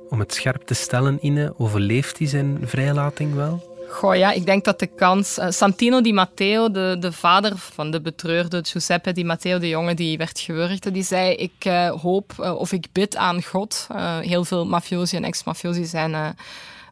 Om 0.09 0.19
het 0.19 0.33
scherp 0.33 0.61
te 0.61 0.73
stellen, 0.73 1.17
Ine, 1.21 1.53
overleeft 1.57 2.17
hij 2.17 2.27
zijn 2.27 2.57
vrijlating 2.61 3.33
wel? 3.33 3.74
Goh, 3.95 4.15
ja, 4.15 4.31
ik 4.31 4.45
denk 4.45 4.63
dat 4.63 4.79
de 4.79 4.87
kans... 4.87 5.37
Uh, 5.37 5.49
Santino 5.49 6.01
Di 6.01 6.13
Matteo, 6.13 6.71
de, 6.71 6.95
de 6.99 7.11
vader 7.11 7.57
van 7.57 7.91
de 7.91 8.01
betreurde 8.01 8.63
Giuseppe 8.63 9.11
Di 9.11 9.23
Matteo, 9.23 9.59
de 9.59 9.69
jongen 9.69 9.95
die 9.95 10.17
werd 10.17 10.39
gewurgd, 10.39 10.93
die 10.93 11.03
zei, 11.03 11.35
ik 11.35 11.65
uh, 11.67 11.89
hoop 11.89 12.33
uh, 12.39 12.55
of 12.55 12.71
ik 12.71 12.87
bid 12.91 13.15
aan 13.15 13.43
God. 13.43 13.87
heel 14.21 14.43
veel 14.43 14.65
mafiosi 14.65 15.17
en 15.17 15.23
ex-mafiosi 15.23 15.85
zijn 15.85 16.35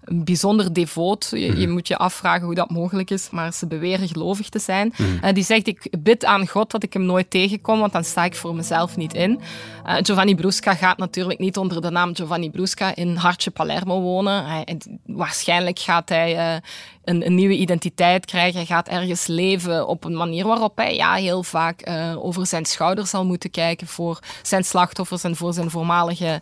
bijzonder 0.06 0.74
devoot. 0.74 1.28
Je, 1.32 1.40
je, 1.40 1.52
mhm. 1.52 1.72
moet 1.72 1.88
je 1.88 1.98
afvragen 1.98 2.46
hoe 2.46 2.56
dat 2.56 2.70
mogelijk 2.70 3.10
is, 3.10 3.30
maar 3.30 3.54
ze 3.54 3.68
beweren 3.68 4.08
gelovig 4.08 4.50
te 4.50 4.60
zijn. 4.60 4.94
Mm. 4.98 5.20
Uh, 5.24 5.34
die 5.34 5.44
zegt, 5.44 5.68
ik 5.68 5.88
bid 6.00 6.26
aan 6.26 6.48
God 6.48 6.72
dat 6.72 6.84
ik 6.84 6.94
hem 6.94 7.06
nooit 7.06 7.30
tegenkom, 7.30 7.80
want 7.80 7.92
dan 7.92 8.04
sta 8.04 8.24
ik 8.26 8.36
voor 8.36 8.56
mezelf 8.56 8.98
niet 8.98 9.14
in. 9.14 9.40
Uh, 9.86 9.96
Giovanni 10.02 10.36
Brusca 10.36 10.76
gaat 10.76 10.98
natuurlijk 10.98 11.40
niet 11.40 11.58
onder 11.58 11.82
de 11.82 11.90
naam 11.90 12.16
Giovanni 12.16 12.50
Brusca 12.50 12.96
in 12.96 13.16
Hartje 13.16 13.52
Palermo 13.52 14.02
wonen. 14.02 14.46
Hij, 14.46 14.78
waarschijnlijk 15.06 15.80
gaat 15.80 16.10
hij 16.10 16.36
uh, 16.36 16.62
een, 17.04 17.26
een, 17.26 17.36
nieuwe 17.36 17.58
identiteit 17.58 18.26
krijgen. 18.26 18.58
Hij 18.58 18.66
gaat 18.66 18.88
ergens 18.88 19.28
leven 19.28 19.88
op 19.88 20.04
een 20.04 20.16
manier 20.16 20.48
waarop 20.48 20.78
hij 20.78 20.96
ja, 20.96 21.14
heel 21.14 21.44
vaak 21.44 21.90
over 22.18 22.48
zijn 22.48 22.66
schouders 22.66 23.10
zal 23.10 23.26
moeten 23.26 23.52
kijken 23.52 23.88
voor 23.88 24.20
zijn 24.42 24.64
slachtoffers 24.64 25.24
en 25.24 25.36
voor 25.36 25.54
zijn 25.54 25.70
voormalige 25.70 26.42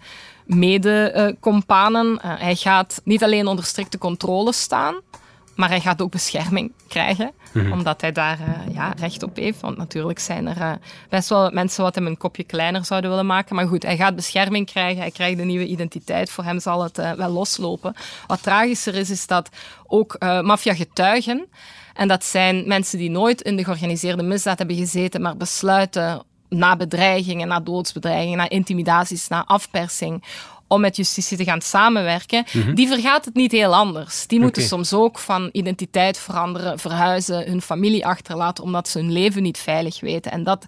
mede-companen. 0.56 2.20
Uh, 2.26 2.40
hij 2.40 2.56
gaat 2.56 3.02
niet 3.04 3.24
alleen 3.24 3.48
onder 3.48 3.66
strikte 3.66 3.98
controle 3.98 4.54
staan, 4.54 4.96
maar 5.56 5.70
hij 5.70 5.80
gaat 5.80 6.02
ook 6.02 6.12
bescherming 6.12 6.72
krijgen, 6.88 7.32
mm-hmm. 7.54 7.72
omdat 7.72 8.02
hij 8.02 8.12
daar 8.12 8.40
uh, 8.40 8.74
ja, 8.76 8.94
recht 8.98 9.24
op 9.24 9.36
heeft. 9.36 9.62
Want 9.62 9.78
natuurlijk 9.78 10.20
zijn 10.20 10.48
er 10.48 10.58
uh, 10.58 10.72
best 11.10 11.30
wel 11.30 11.52
mensen 11.52 11.84
wat 11.84 11.96
hem 11.96 12.08
een 12.08 12.18
kopje 12.18 12.44
kleiner 12.44 12.86
zouden 12.86 13.10
willen 13.10 13.26
maken. 13.26 13.56
Maar 13.56 13.68
goed, 13.68 13.84
hij 13.84 13.98
gaat 13.98 14.16
bescherming 14.16 14.66
krijgen, 14.66 15.02
hij 15.02 15.12
krijgt 15.12 15.40
een 15.40 15.48
nieuwe 15.48 15.68
identiteit. 15.68 16.32
Voor 16.32 16.44
hem 16.44 16.60
zal 16.60 16.84
het 16.84 16.98
wel 16.98 17.30
loslopen. 17.30 17.96
Wat 18.28 18.44
tragischer 18.44 18.96
is, 18.96 19.10
is 19.10 19.28
dat 19.28 19.50
ook 19.88 20.16
maffia-getuigen... 20.20 21.48
En 21.94 22.08
dat 22.08 22.26
zijn 22.26 22.68
mensen 22.68 22.98
die 22.98 23.10
nooit 23.10 23.42
in 23.42 23.56
de 23.56 23.64
georganiseerde 23.64 24.24
misdaad 24.24 24.58
hebben 24.58 24.76
gezeten, 24.76 25.22
maar 25.22 25.38
besluiten 25.38 26.24
na 26.56 26.76
bedreigingen, 26.76 27.48
na 27.48 27.60
doodsbedreigingen, 27.60 28.38
na 28.38 28.50
intimidaties, 28.50 29.28
na 29.28 29.44
afpersing, 29.46 30.24
om 30.68 30.82
met 30.82 30.96
justitie 30.96 31.38
te 31.38 31.44
gaan 31.44 31.62
samenwerken, 31.62 32.46
Mhm. 32.54 32.74
die 32.74 32.88
vergaat 32.88 33.26
het 33.26 33.34
niet 33.36 33.52
heel 33.52 33.76
anders. 33.76 34.28
Die 34.28 34.40
moeten 34.40 34.62
soms 34.64 34.94
ook 34.94 35.20
van 35.20 35.50
identiteit 35.52 36.18
veranderen, 36.18 36.80
verhuizen, 36.80 37.46
hun 37.50 37.62
familie 37.62 38.06
achterlaten, 38.06 38.64
omdat 38.64 38.88
ze 38.88 39.00
hun 39.00 39.12
leven 39.12 39.44
niet 39.44 39.58
veilig 39.58 40.00
weten. 40.00 40.32
En 40.32 40.44
dat 40.44 40.66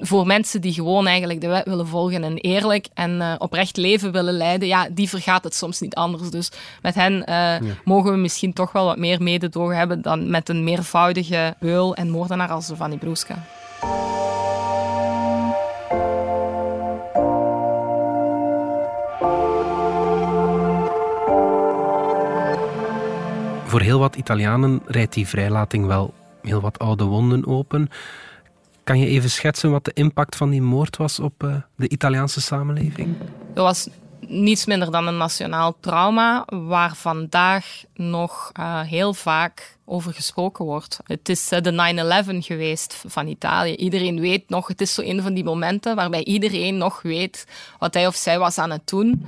voor 0.00 0.26
mensen 0.26 0.60
die 0.60 0.72
gewoon 0.72 1.06
eigenlijk 1.06 1.40
de 1.40 1.46
wet 1.48 1.64
willen 1.64 1.86
volgen 1.86 2.24
en 2.24 2.36
eerlijk 2.36 2.88
en 2.94 3.20
eh, 3.20 3.34
oprecht 3.38 3.76
leven 3.76 4.12
willen 4.12 4.34
leiden, 4.34 4.68
ja, 4.68 4.88
die 4.90 5.08
vergaat 5.08 5.44
het 5.44 5.54
soms 5.54 5.80
niet 5.80 5.94
anders. 5.94 6.30
Dus 6.30 6.50
met 6.82 6.94
hen 6.94 7.24
eh, 7.24 7.54
mogen 7.84 8.10
we 8.12 8.16
misschien 8.16 8.52
toch 8.52 8.72
wel 8.72 8.84
wat 8.84 8.96
meer 8.98 9.22
mededogen 9.22 9.76
hebben 9.76 10.02
dan 10.02 10.30
met 10.30 10.48
een 10.48 10.64
meervoudige 10.64 11.54
beul 11.60 11.94
en 11.94 12.10
moordenaar 12.10 12.50
als 12.50 12.66
Giovanni 12.66 12.96
Brusca. 12.96 13.46
Voor 23.70 23.80
heel 23.80 23.98
wat 23.98 24.16
Italianen 24.16 24.82
rijdt 24.86 25.14
die 25.14 25.28
vrijlating 25.28 25.86
wel 25.86 26.14
heel 26.42 26.60
wat 26.60 26.78
oude 26.78 27.04
wonden 27.04 27.46
open. 27.46 27.88
Kan 28.84 28.98
je 28.98 29.06
even 29.06 29.30
schetsen 29.30 29.70
wat 29.70 29.84
de 29.84 29.90
impact 29.94 30.36
van 30.36 30.50
die 30.50 30.62
moord 30.62 30.96
was 30.96 31.20
op 31.20 31.44
eh, 31.44 31.54
de 31.76 31.88
Italiaanse 31.88 32.40
samenleving? 32.40 33.16
Dat 33.54 33.64
was 33.64 33.88
niets 34.20 34.66
minder 34.66 34.90
dan 34.90 35.06
een 35.06 35.16
nationaal 35.16 35.76
trauma 35.80 36.44
waar 36.46 36.94
vandaag 36.96 37.82
nog 37.94 38.50
eh, 38.52 38.80
heel 38.80 39.14
vaak 39.14 39.76
over 39.84 40.12
gesproken 40.12 40.64
wordt. 40.64 40.98
Het 41.04 41.28
is 41.28 41.50
eh, 41.50 41.60
de 41.62 42.24
9-11 42.42 42.46
geweest 42.46 43.02
van 43.06 43.26
Italië. 43.26 43.74
Iedereen 43.74 44.20
weet 44.20 44.48
nog, 44.48 44.68
het 44.68 44.80
is 44.80 44.94
zo 44.94 45.02
een 45.02 45.22
van 45.22 45.34
die 45.34 45.44
momenten 45.44 45.96
waarbij 45.96 46.24
iedereen 46.24 46.76
nog 46.76 47.02
weet 47.02 47.46
wat 47.78 47.94
hij 47.94 48.06
of 48.06 48.14
zij 48.14 48.38
was 48.38 48.58
aan 48.58 48.70
het 48.70 48.88
doen. 48.88 49.26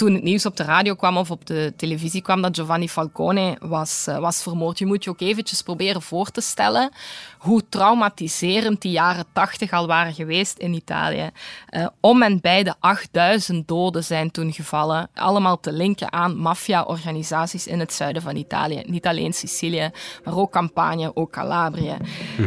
Toen 0.00 0.14
het 0.14 0.22
nieuws 0.22 0.46
op 0.46 0.56
de 0.56 0.62
radio 0.62 0.94
kwam 0.94 1.16
of 1.16 1.30
op 1.30 1.46
de 1.46 1.72
televisie 1.76 2.22
kwam 2.22 2.42
dat 2.42 2.56
Giovanni 2.56 2.88
Falcone 2.88 3.56
was, 3.60 4.06
eh, 4.06 4.18
was 4.18 4.42
vermoord. 4.42 4.78
Je 4.78 4.86
moet 4.86 5.04
je 5.04 5.10
ook 5.10 5.20
eventjes 5.20 5.62
proberen 5.62 6.02
voor 6.02 6.30
te 6.30 6.40
stellen 6.40 6.90
hoe 7.38 7.68
traumatiserend 7.68 8.82
die 8.82 8.92
jaren 8.92 9.24
80 9.32 9.72
al 9.72 9.86
waren 9.86 10.14
geweest 10.14 10.58
in 10.58 10.74
Italië. 10.74 11.30
Eh, 11.68 11.86
om 12.00 12.22
en 12.22 12.40
bij 12.40 12.62
de 12.62 12.74
8000 12.78 13.68
doden 13.68 14.04
zijn 14.04 14.30
toen 14.30 14.52
gevallen. 14.52 15.08
Allemaal 15.14 15.60
te 15.60 15.72
linken 15.72 16.12
aan 16.12 16.36
maffia-organisaties 16.36 17.66
in 17.66 17.80
het 17.80 17.92
zuiden 17.92 18.22
van 18.22 18.36
Italië. 18.36 18.82
Niet 18.86 19.06
alleen 19.06 19.32
Sicilië, 19.32 19.90
maar 20.24 20.36
ook 20.36 20.52
Campanië, 20.52 21.10
ook 21.14 21.32
Calabrië. 21.32 21.96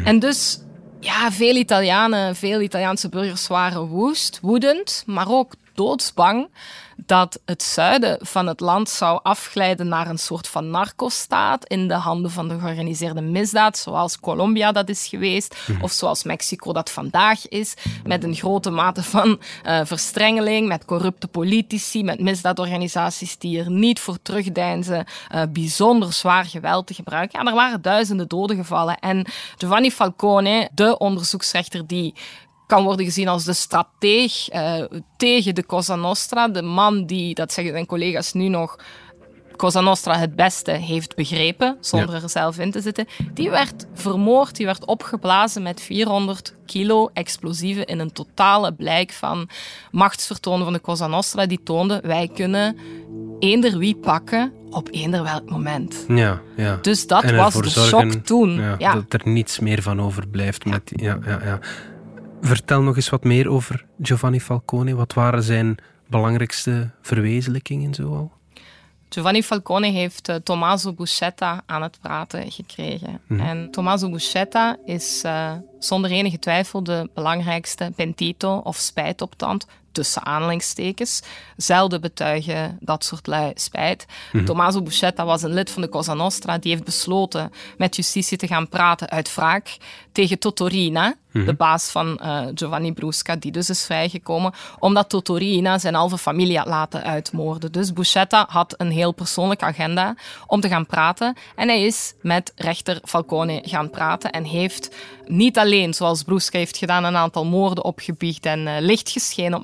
En 0.03 0.19
dus 0.19 0.59
ja, 0.99 1.31
veel 1.31 1.55
Italianen, 1.55 2.35
veel 2.35 2.61
Italiaanse 2.61 3.09
burgers 3.09 3.47
waren 3.47 3.87
woest, 3.87 4.39
woedend, 4.41 5.03
maar 5.05 5.29
ook 5.29 5.53
doodsbang 5.73 6.49
dat 7.05 7.39
het 7.45 7.63
zuiden 7.63 8.17
van 8.25 8.47
het 8.47 8.59
land 8.59 8.89
zou 8.89 9.19
afglijden 9.23 9.87
naar 9.87 10.07
een 10.07 10.19
soort 10.19 10.47
van 10.47 10.69
narcostaat 10.69 11.65
in 11.67 11.87
de 11.87 11.93
handen 11.93 12.31
van 12.31 12.47
de 12.47 12.59
georganiseerde 12.59 13.21
misdaad, 13.21 13.77
zoals 13.77 14.19
Colombia 14.19 14.71
dat 14.71 14.89
is 14.89 15.07
geweest, 15.07 15.55
of 15.81 15.91
zoals 15.91 16.23
Mexico 16.23 16.73
dat 16.73 16.91
vandaag 16.91 17.47
is, 17.47 17.73
met 18.05 18.23
een 18.23 18.35
grote 18.35 18.69
mate 18.69 19.03
van 19.03 19.39
eh, 19.63 19.79
verstrengeling, 19.83 20.67
met 20.67 20.85
corrupte 20.85 21.27
politici, 21.27 22.03
met 22.03 22.19
misdaadorganisaties 22.19 23.37
die 23.37 23.59
er 23.59 23.71
niet 23.71 23.99
voor 23.99 24.17
terugdeinzen, 24.21 25.05
eh, 25.29 25.41
bijzonder 25.49 26.13
zwaar 26.13 26.45
geweld 26.45 26.87
te 26.87 26.93
gebruiken. 26.93 27.39
Ja, 27.39 27.49
er 27.49 27.55
waren 27.55 27.81
duizenden 27.81 28.27
doden 28.27 28.55
gevallen. 28.55 28.99
En 28.99 29.25
Giovanni 29.57 29.91
Falcone, 29.91 30.69
de 30.73 30.97
onderzoeksrechter 30.97 31.87
die 31.87 32.13
kan 32.73 32.83
worden 32.83 33.05
gezien 33.05 33.27
als 33.27 33.43
de 33.43 33.53
strateeg 33.53 34.49
eh, 34.49 34.83
tegen 35.17 35.55
de 35.55 35.65
Cosa 35.65 35.95
Nostra. 35.95 36.47
De 36.47 36.61
man 36.61 37.05
die, 37.05 37.33
dat 37.35 37.53
zeggen 37.53 37.73
zijn 37.73 37.85
collega's 37.85 38.33
nu 38.33 38.47
nog, 38.47 38.75
Cosa 39.55 39.81
Nostra 39.81 40.17
het 40.17 40.35
beste 40.35 40.71
heeft 40.71 41.15
begrepen, 41.15 41.77
zonder 41.79 42.23
er 42.23 42.29
zelf 42.29 42.59
in 42.59 42.71
te 42.71 42.81
zitten. 42.81 43.07
Die 43.33 43.49
werd 43.49 43.85
vermoord, 43.93 44.55
die 44.55 44.65
werd 44.65 44.85
opgeblazen 44.85 45.61
met 45.63 45.81
400 45.81 46.53
kilo 46.65 47.09
explosieven 47.13 47.85
in 47.85 47.99
een 47.99 48.11
totale 48.11 48.73
blijk 48.73 49.11
van 49.11 49.49
machtsvertoon 49.91 50.63
van 50.63 50.73
de 50.73 50.81
Cosa 50.81 51.07
Nostra. 51.07 51.45
Die 51.45 51.63
toonde, 51.63 51.99
wij 52.03 52.29
kunnen 52.33 52.77
eender 53.39 53.77
wie 53.77 53.95
pakken 53.95 54.53
op 54.69 54.87
eender 54.91 55.23
welk 55.23 55.49
moment. 55.49 56.05
Ja, 56.07 56.41
ja. 56.55 56.77
Dus 56.81 57.07
dat 57.07 57.31
was 57.31 57.53
de 57.53 57.69
zorgen, 57.69 58.11
shock 58.11 58.25
toen. 58.25 58.53
Ja, 58.53 58.75
Ja. 58.77 58.93
Dat 58.93 59.13
er 59.21 59.21
niets 59.29 59.59
meer 59.59 59.81
van 59.81 60.01
overblijft. 60.01 60.65
Met, 60.65 60.87
die- 60.87 61.03
ja, 61.03 61.17
ja, 61.25 61.39
ja. 61.43 61.59
Vertel 62.45 62.81
nog 62.81 62.95
eens 62.95 63.09
wat 63.09 63.23
meer 63.23 63.49
over 63.49 63.85
Giovanni 64.01 64.39
Falcone. 64.39 64.95
Wat 64.95 65.13
waren 65.13 65.43
zijn 65.43 65.77
belangrijkste 66.07 66.89
verwezenlijkingen 67.01 67.93
zoal? 67.93 68.31
Giovanni 69.09 69.43
Falcone 69.43 69.87
heeft 69.87 70.29
eh, 70.29 70.35
Tommaso 70.35 70.93
Buscetta 70.93 71.63
aan 71.65 71.81
het 71.81 71.99
praten 72.01 72.51
gekregen. 72.51 73.21
En 73.27 73.71
Tommaso 73.71 74.09
Buscetta 74.09 74.77
is 74.85 75.21
eh, 75.23 75.53
zonder 75.79 76.11
enige 76.11 76.39
twijfel 76.39 76.83
de 76.83 77.09
belangrijkste 77.13 77.91
pentito 77.95 78.57
of 78.57 78.75
spijtoptand 78.77 79.67
tussen 79.93 80.25
aanhalingstekens. 80.25 81.21
Zelden 81.57 82.01
betuigen 82.01 82.77
dat 82.79 83.05
soort 83.05 83.27
lui 83.27 83.51
spijt. 83.55 84.05
Tommaso 84.45 84.81
Buscetta 84.81 85.25
was 85.25 85.41
een 85.41 85.53
lid 85.53 85.71
van 85.71 85.81
de 85.81 85.89
Cosa 85.89 86.13
Nostra. 86.13 86.57
Die 86.57 86.71
heeft 86.71 86.83
besloten 86.83 87.51
met 87.77 87.95
justitie 87.95 88.37
te 88.37 88.47
gaan 88.47 88.69
praten 88.69 89.09
uit 89.09 89.35
wraak 89.35 89.77
tegen 90.11 90.39
Totorina, 90.39 91.15
de 91.31 91.53
baas 91.53 91.89
van 91.89 92.19
eh, 92.19 92.41
Giovanni 92.55 92.93
Brusca, 92.93 93.35
die 93.35 93.51
dus 93.51 93.69
is 93.69 93.85
vrijgekomen, 93.85 94.53
omdat 94.79 95.09
Totorina 95.09 95.77
zijn 95.77 95.93
halve 95.93 96.17
familie 96.17 96.57
had 96.57 96.67
laten 96.67 97.03
uitmoorden. 97.03 97.71
Dus 97.71 97.93
Buscetta 97.93 98.45
had 98.49 98.73
een 98.77 98.91
heel 98.91 99.11
persoonlijke 99.11 99.65
agenda 99.65 100.15
om 100.47 100.61
te 100.61 100.67
gaan 100.67 100.85
praten. 100.85 101.35
En 101.55 101.67
hij 101.67 101.83
is 101.83 102.13
met 102.21 102.53
rechter 102.55 102.99
Falcone 103.03 103.61
gaan 103.65 103.89
praten 103.89 104.31
en 104.31 104.43
heeft 104.43 104.95
niet 105.25 105.57
alleen, 105.57 105.93
zoals 105.93 106.23
Brusca 106.23 106.57
heeft 106.57 106.77
gedaan, 106.77 107.03
een 107.03 107.15
aantal 107.15 107.45
moorden 107.45 107.83
opgebiecht 107.83 108.45
en 108.45 108.67
eh, 108.67 108.73
licht 108.79 109.09
geschenen 109.09 109.57
op 109.57 109.63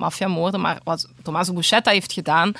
maar 0.60 0.80
wat 0.84 1.08
Tommaso 1.22 1.52
Buscetta 1.52 1.90
heeft 1.90 2.12
gedaan, 2.12 2.52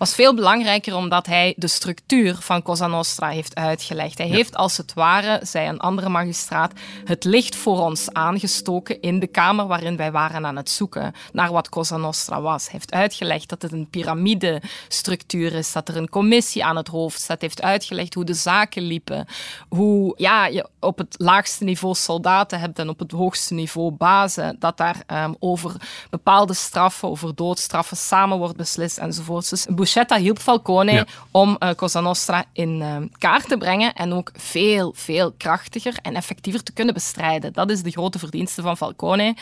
was 0.00 0.14
veel 0.14 0.34
belangrijker 0.34 0.94
omdat 0.96 1.26
hij 1.26 1.54
de 1.56 1.68
structuur 1.68 2.34
van 2.34 2.62
Cosa 2.62 2.86
Nostra 2.86 3.28
heeft 3.28 3.54
uitgelegd. 3.54 4.18
Hij 4.18 4.26
heeft 4.26 4.56
als 4.56 4.76
het 4.76 4.94
ware, 4.94 5.40
zei 5.42 5.68
een 5.68 5.80
andere 5.80 6.08
magistraat, 6.08 6.72
het 7.04 7.24
licht 7.24 7.56
voor 7.56 7.78
ons 7.78 8.12
aangestoken 8.12 9.00
in 9.00 9.18
de 9.18 9.26
kamer 9.26 9.66
waarin 9.66 9.96
wij 9.96 10.12
waren 10.12 10.46
aan 10.46 10.56
het 10.56 10.70
zoeken 10.70 11.14
naar 11.32 11.52
wat 11.52 11.68
Cosa 11.68 11.96
Nostra 11.96 12.40
was. 12.40 12.62
Hij 12.62 12.72
heeft 12.72 12.92
uitgelegd 12.92 13.48
dat 13.48 13.62
het 13.62 13.72
een 13.72 13.88
piramidestructuur 13.90 15.52
is, 15.54 15.72
dat 15.72 15.88
er 15.88 15.96
een 15.96 16.08
commissie 16.08 16.64
aan 16.64 16.76
het 16.76 16.88
hoofd 16.88 17.20
staat. 17.20 17.40
Hij 17.40 17.48
heeft 17.48 17.62
uitgelegd 17.62 18.14
hoe 18.14 18.24
de 18.24 18.34
zaken 18.34 18.82
liepen, 18.82 19.26
hoe 19.68 20.14
ja, 20.16 20.46
je 20.46 20.68
op 20.78 20.98
het 20.98 21.14
laagste 21.18 21.64
niveau 21.64 21.94
soldaten 21.94 22.60
hebt 22.60 22.78
en 22.78 22.88
op 22.88 22.98
het 22.98 23.12
hoogste 23.12 23.54
niveau 23.54 23.90
bazen, 23.90 24.56
dat 24.58 24.76
daar 24.76 25.02
ehm, 25.06 25.32
over 25.38 25.74
bepaalde 26.10 26.54
straffen, 26.54 27.08
over 27.08 27.34
doodstraffen 27.34 27.96
samen 27.96 28.38
wordt 28.38 28.56
beslist 28.56 28.98
enzovoort. 28.98 29.50
Dus 29.50 29.66
Buscetta 29.90 30.16
hielp 30.18 30.38
Falcone 30.38 30.92
Ja. 30.92 31.06
om 31.30 31.56
eh, 31.58 31.70
Cosa 31.76 32.00
Nostra 32.00 32.44
in 32.52 32.82
eh, 32.82 32.96
kaart 33.18 33.48
te 33.48 33.56
brengen 33.56 33.94
en 33.94 34.12
ook 34.12 34.30
veel, 34.34 34.92
veel 34.96 35.32
krachtiger 35.36 35.94
en 36.02 36.14
effectiever 36.14 36.62
te 36.62 36.72
kunnen 36.72 36.94
bestrijden. 36.94 37.52
Dat 37.52 37.70
is 37.70 37.82
de 37.82 37.90
grote 37.90 38.18
verdienste 38.18 38.62
van 38.62 38.76
Falcone, 38.76 39.36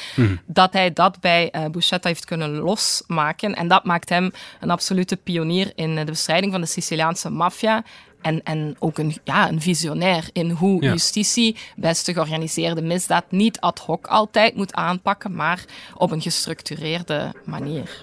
dat 0.47 0.73
hij 0.73 0.93
dat 0.93 1.21
bij 1.21 1.53
Buscetta 1.71 2.09
heeft 2.09 2.25
kunnen 2.25 2.51
losmaken. 2.51 3.55
En 3.55 3.69
dat 3.69 3.85
maakt 3.85 4.09
hem 4.09 4.31
een 4.61 4.71
absolute 4.71 5.17
pionier 5.17 5.73
in 5.75 5.91
eh, 5.99 6.05
de 6.05 6.11
bestrijding 6.11 6.53
van 6.53 6.61
de 6.61 6.67
Siciliaanse 6.67 7.31
maffia. 7.31 7.83
En, 8.23 8.43
en 8.43 8.77
ook 8.79 8.99
een, 8.99 9.17
ja, 9.25 9.49
een 9.49 9.61
visionair 9.61 10.29
in 10.33 10.51
hoe 10.51 10.83
Ja. 10.83 10.91
justitie 10.91 11.57
best 11.77 12.11
georganiseerde 12.11 12.83
misdaad 12.83 13.25
niet 13.31 13.61
ad 13.61 13.79
hoc 13.79 14.07
altijd 14.07 14.57
moet 14.57 14.75
aanpakken, 14.75 15.35
maar 15.35 15.65
op 15.95 16.11
een 16.11 16.21
gestructureerde 16.23 17.33
manier. 17.45 18.01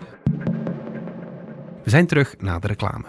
We 1.85 1.91
zijn 1.91 2.07
terug 2.07 2.35
na 2.39 2.59
de 2.59 2.67
reclame. 2.67 3.05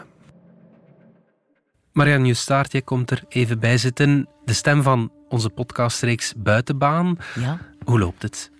Marianne 1.92 2.26
Justaart, 2.26 2.72
jij 2.72 2.82
komt 2.82 3.10
er 3.10 3.24
even 3.28 3.58
bij 3.58 3.78
zitten. 3.78 4.28
De 4.44 4.52
stem 4.52 4.82
van 4.82 5.12
onze 5.28 5.50
podcastreeks 5.50 6.34
Buitenbaan. 6.36 7.18
Ja. 7.34 7.58
Hoe 7.84 7.98
loopt 7.98 8.22
het? 8.22 8.50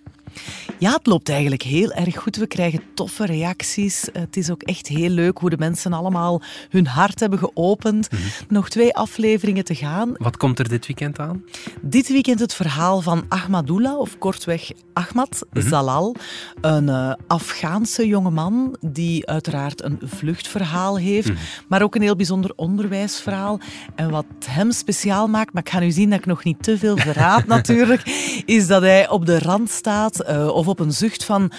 Ja, 0.79 0.91
het 0.91 1.07
loopt 1.07 1.29
eigenlijk 1.29 1.61
heel 1.61 1.91
erg 1.91 2.17
goed. 2.17 2.35
We 2.35 2.47
krijgen 2.47 2.81
toffe 2.93 3.25
reacties. 3.25 4.07
Het 4.13 4.37
is 4.37 4.49
ook 4.49 4.61
echt 4.61 4.87
heel 4.87 5.09
leuk 5.09 5.37
hoe 5.37 5.49
de 5.49 5.57
mensen 5.57 5.93
allemaal 5.93 6.41
hun 6.69 6.87
hart 6.87 7.19
hebben 7.19 7.39
geopend. 7.39 8.07
Nog 8.47 8.69
twee 8.69 8.95
afleveringen 8.95 9.63
te 9.63 9.75
gaan. 9.75 10.13
Wat 10.17 10.37
komt 10.37 10.59
er 10.59 10.69
dit 10.69 10.87
weekend 10.87 11.19
aan? 11.19 11.43
Dit 11.81 12.07
weekend 12.07 12.39
het 12.39 12.53
verhaal 12.53 13.01
van 13.01 13.25
Ahmadullah, 13.27 13.99
of 13.99 14.17
kortweg 14.17 14.71
Ahmad 14.93 15.45
Zalal. 15.53 16.15
Een 16.61 16.89
eh, 16.89 17.13
Afghaanse 17.27 18.07
jongeman 18.07 18.77
die 18.81 19.27
uiteraard 19.27 19.83
een 19.83 19.99
vluchtverhaal 20.03 20.97
heeft, 20.97 21.31
maar 21.67 21.81
ook 21.81 21.95
een 21.95 22.01
heel 22.01 22.15
bijzonder 22.15 22.51
onderwijsverhaal. 22.55 23.59
En 23.95 24.09
wat 24.09 24.25
hem 24.45 24.71
speciaal 24.71 25.27
maakt, 25.27 25.53
maar 25.53 25.63
ik 25.63 25.69
ga 25.69 25.79
nu 25.79 25.91
zien 25.91 26.09
dat 26.09 26.19
ik 26.19 26.25
nog 26.25 26.43
niet 26.43 26.63
te 26.63 26.77
veel 26.77 26.97
verraad 26.97 27.45
natuurlijk, 27.55 28.01
is 28.45 28.67
dat 28.67 28.81
hij 28.81 29.09
op 29.09 29.25
de 29.25 29.39
rand 29.39 29.69
staat 29.69 30.19
uh, 30.29 30.47
of 30.47 30.67
op 30.67 30.79
een 30.79 30.91
zucht 30.91 31.23
van 31.23 31.51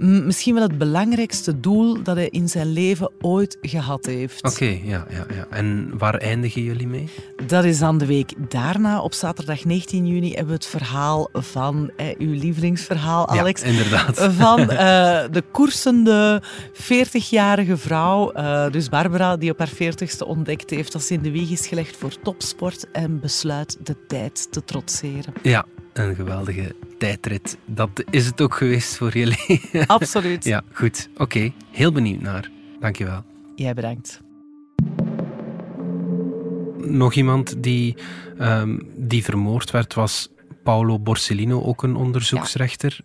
misschien 0.00 0.54
wel 0.54 0.62
het 0.62 0.78
belangrijkste 0.78 1.60
doel 1.60 2.02
dat 2.02 2.16
hij 2.16 2.28
in 2.28 2.48
zijn 2.48 2.72
leven 2.72 3.10
ooit 3.20 3.58
gehad 3.60 4.06
heeft. 4.06 4.44
Oké, 4.44 4.78
ja, 4.82 5.06
ja, 5.10 5.26
ja. 5.34 5.46
En 5.50 5.98
waar 5.98 6.14
eindigen 6.14 6.62
jullie 6.62 6.86
mee? 6.86 7.08
Dat 7.46 7.64
is 7.64 7.78
dan 7.78 7.98
de 7.98 8.06
week 8.06 8.32
daarna. 8.48 9.00
Op 9.00 9.14
zaterdag 9.14 9.64
19 9.64 10.06
juni 10.06 10.28
hebben 10.28 10.46
we 10.46 10.52
het 10.52 10.66
verhaal 10.66 11.28
van 11.32 11.90
eh, 11.96 12.06
uw 12.18 12.32
lievelingsverhaal, 12.32 13.28
Alex. 13.28 13.60
Ja, 13.60 13.66
inderdaad. 13.66 14.18
Van 14.18 14.60
uh, 14.60 14.68
de 15.36 15.42
koersende 15.52 16.42
40-jarige 16.72 17.76
vrouw, 17.76 18.36
uh, 18.36 18.70
dus 18.70 18.88
Barbara, 18.88 19.36
die 19.36 19.50
op 19.50 19.58
haar 19.58 19.72
40ste 19.74 20.26
ontdekt 20.26 20.70
heeft 20.70 20.92
dat 20.92 21.02
ze 21.02 21.14
in 21.14 21.22
de 21.22 21.30
wieg 21.30 21.50
is 21.50 21.66
gelegd 21.66 21.96
voor 21.96 22.12
topsport 22.22 22.90
en 22.92 23.20
besluit 23.20 23.76
de 23.82 23.96
tijd 24.06 24.52
te 24.52 24.64
trotseren. 24.64 25.32
Ja, 25.42 25.64
een 25.92 26.14
geweldige 26.14 26.74
tijdrit. 27.00 27.58
Dat 27.64 27.90
is 28.10 28.26
het 28.26 28.40
ook 28.40 28.54
geweest 28.54 28.96
voor 28.96 29.16
jullie. 29.16 29.60
Absoluut. 29.86 30.44
ja, 30.44 30.62
goed. 30.72 31.08
Oké, 31.16 31.52
heel 31.70 31.92
benieuwd 31.92 32.20
naar. 32.20 32.50
Dankjewel. 32.80 33.24
Jij 33.54 33.74
bedankt. 33.74 34.20
Nog 36.76 37.14
iemand 37.14 37.62
die, 37.62 37.96
um, 38.40 38.88
die 38.96 39.24
vermoord 39.24 39.70
werd 39.70 39.94
was 39.94 40.28
Paolo 40.62 40.98
Borsellino, 40.98 41.62
ook 41.62 41.82
een 41.82 41.96
onderzoeksrechter. 41.96 43.00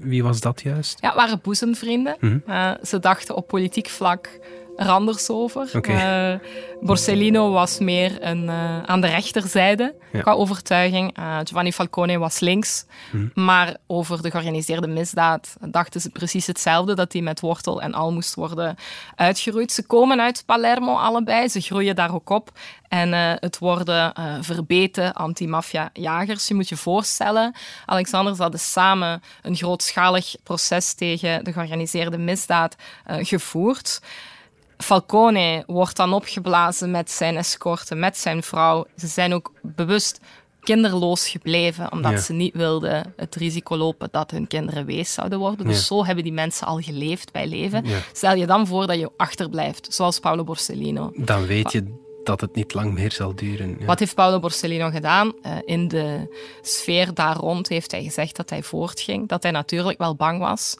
Wie 0.00 0.22
was 0.22 0.40
dat 0.40 0.62
juist? 0.62 1.00
Ja, 1.00 1.14
waren 1.14 1.40
boezemvrienden. 1.42 2.16
Mm 2.20 2.42
uh, 2.46 2.72
ze 2.82 2.98
dachten 2.98 3.36
op 3.36 3.46
politiek 3.46 3.88
vlak 3.88 4.38
er 4.80 4.88
anders 4.88 5.30
over. 5.30 5.70
Okay. 5.76 6.32
Uh, 6.32 6.38
Borsellino 6.80 7.50
was 7.50 7.78
meer 7.78 8.16
een, 8.20 8.44
uh, 8.44 8.82
aan 8.82 9.00
de 9.00 9.06
rechterzijde 9.06 9.94
ja. 10.12 10.20
qua 10.20 10.32
overtuiging. 10.32 11.18
Uh, 11.18 11.38
Giovanni 11.44 11.72
Falcone 11.72 12.18
was 12.18 12.40
links. 12.40 12.84
Hmm. 13.10 13.30
Maar 13.34 13.76
over 13.86 14.22
de 14.22 14.30
georganiseerde 14.30 14.86
misdaad 14.86 15.56
dachten 15.60 16.00
ze 16.00 16.10
precies 16.10 16.46
hetzelfde: 16.46 16.94
dat 16.94 17.10
die 17.10 17.22
met 17.22 17.40
wortel 17.40 17.82
en 17.82 17.94
al 17.94 18.12
moest 18.12 18.34
worden 18.34 18.76
uitgeroeid. 19.14 19.72
Ze 19.72 19.86
komen 19.86 20.20
uit 20.20 20.42
Palermo 20.46 20.94
allebei, 20.94 21.48
ze 21.48 21.60
groeien 21.60 21.96
daar 21.96 22.14
ook 22.14 22.30
op. 22.30 22.50
En 22.88 23.12
het 23.12 23.58
worden 23.58 24.12
verbeten 24.40 25.12
anti-maffia-jagers. 25.12 26.48
Je 26.48 26.54
moet 26.54 26.68
je 26.68 26.76
voorstellen, 26.76 27.54
Alexander, 27.86 28.34
ze 28.34 28.42
hadden 28.42 28.60
samen 28.60 29.22
een 29.42 29.56
grootschalig 29.56 30.34
proces 30.42 30.94
tegen 30.94 31.44
de 31.44 31.52
georganiseerde 31.52 32.18
misdaad 32.18 32.76
gevoerd. 33.06 34.00
Falcone 34.82 35.62
wordt 35.66 35.96
dan 35.96 36.12
opgeblazen 36.12 36.90
met 36.90 37.10
zijn 37.10 37.36
escorte, 37.36 37.94
met 37.94 38.18
zijn 38.18 38.42
vrouw. 38.42 38.86
Ze 38.96 39.06
zijn 39.06 39.34
ook 39.34 39.52
bewust 39.62 40.20
kinderloos 40.60 41.28
gebleven, 41.28 41.92
omdat 41.92 42.20
ze 42.20 42.32
niet 42.32 42.54
wilden 42.54 43.12
het 43.16 43.34
risico 43.34 43.76
lopen 43.76 44.08
dat 44.10 44.30
hun 44.30 44.46
kinderen 44.46 44.86
wees 44.86 45.12
zouden 45.12 45.38
worden. 45.38 45.66
Dus 45.66 45.86
zo 45.86 46.04
hebben 46.04 46.24
die 46.24 46.32
mensen 46.32 46.66
al 46.66 46.78
geleefd 46.80 47.32
bij 47.32 47.46
leven. 47.46 47.84
Stel 48.12 48.34
je 48.34 48.46
dan 48.46 48.66
voor 48.66 48.86
dat 48.86 48.98
je 48.98 49.10
achterblijft, 49.16 49.94
zoals 49.94 50.18
Paolo 50.18 50.44
Borsellino. 50.44 51.12
Dan 51.16 51.46
weet 51.46 51.72
je 51.72 51.98
dat 52.24 52.40
het 52.40 52.54
niet 52.54 52.74
lang 52.74 52.92
meer 52.92 53.12
zal 53.12 53.34
duren. 53.34 53.86
Wat 53.86 53.98
heeft 53.98 54.14
Paolo 54.14 54.38
Borsellino 54.38 54.90
gedaan? 54.90 55.32
Uh, 55.42 55.52
in 55.64 55.88
de 55.88 56.36
sfeer 56.62 57.14
daar 57.14 57.36
rond 57.36 57.68
heeft 57.68 57.90
hij 57.90 58.02
gezegd 58.02 58.36
dat 58.36 58.50
hij 58.50 58.62
voortging, 58.62 59.28
dat 59.28 59.42
hij 59.42 59.52
natuurlijk 59.52 59.98
wel 59.98 60.14
bang 60.14 60.38
was, 60.38 60.76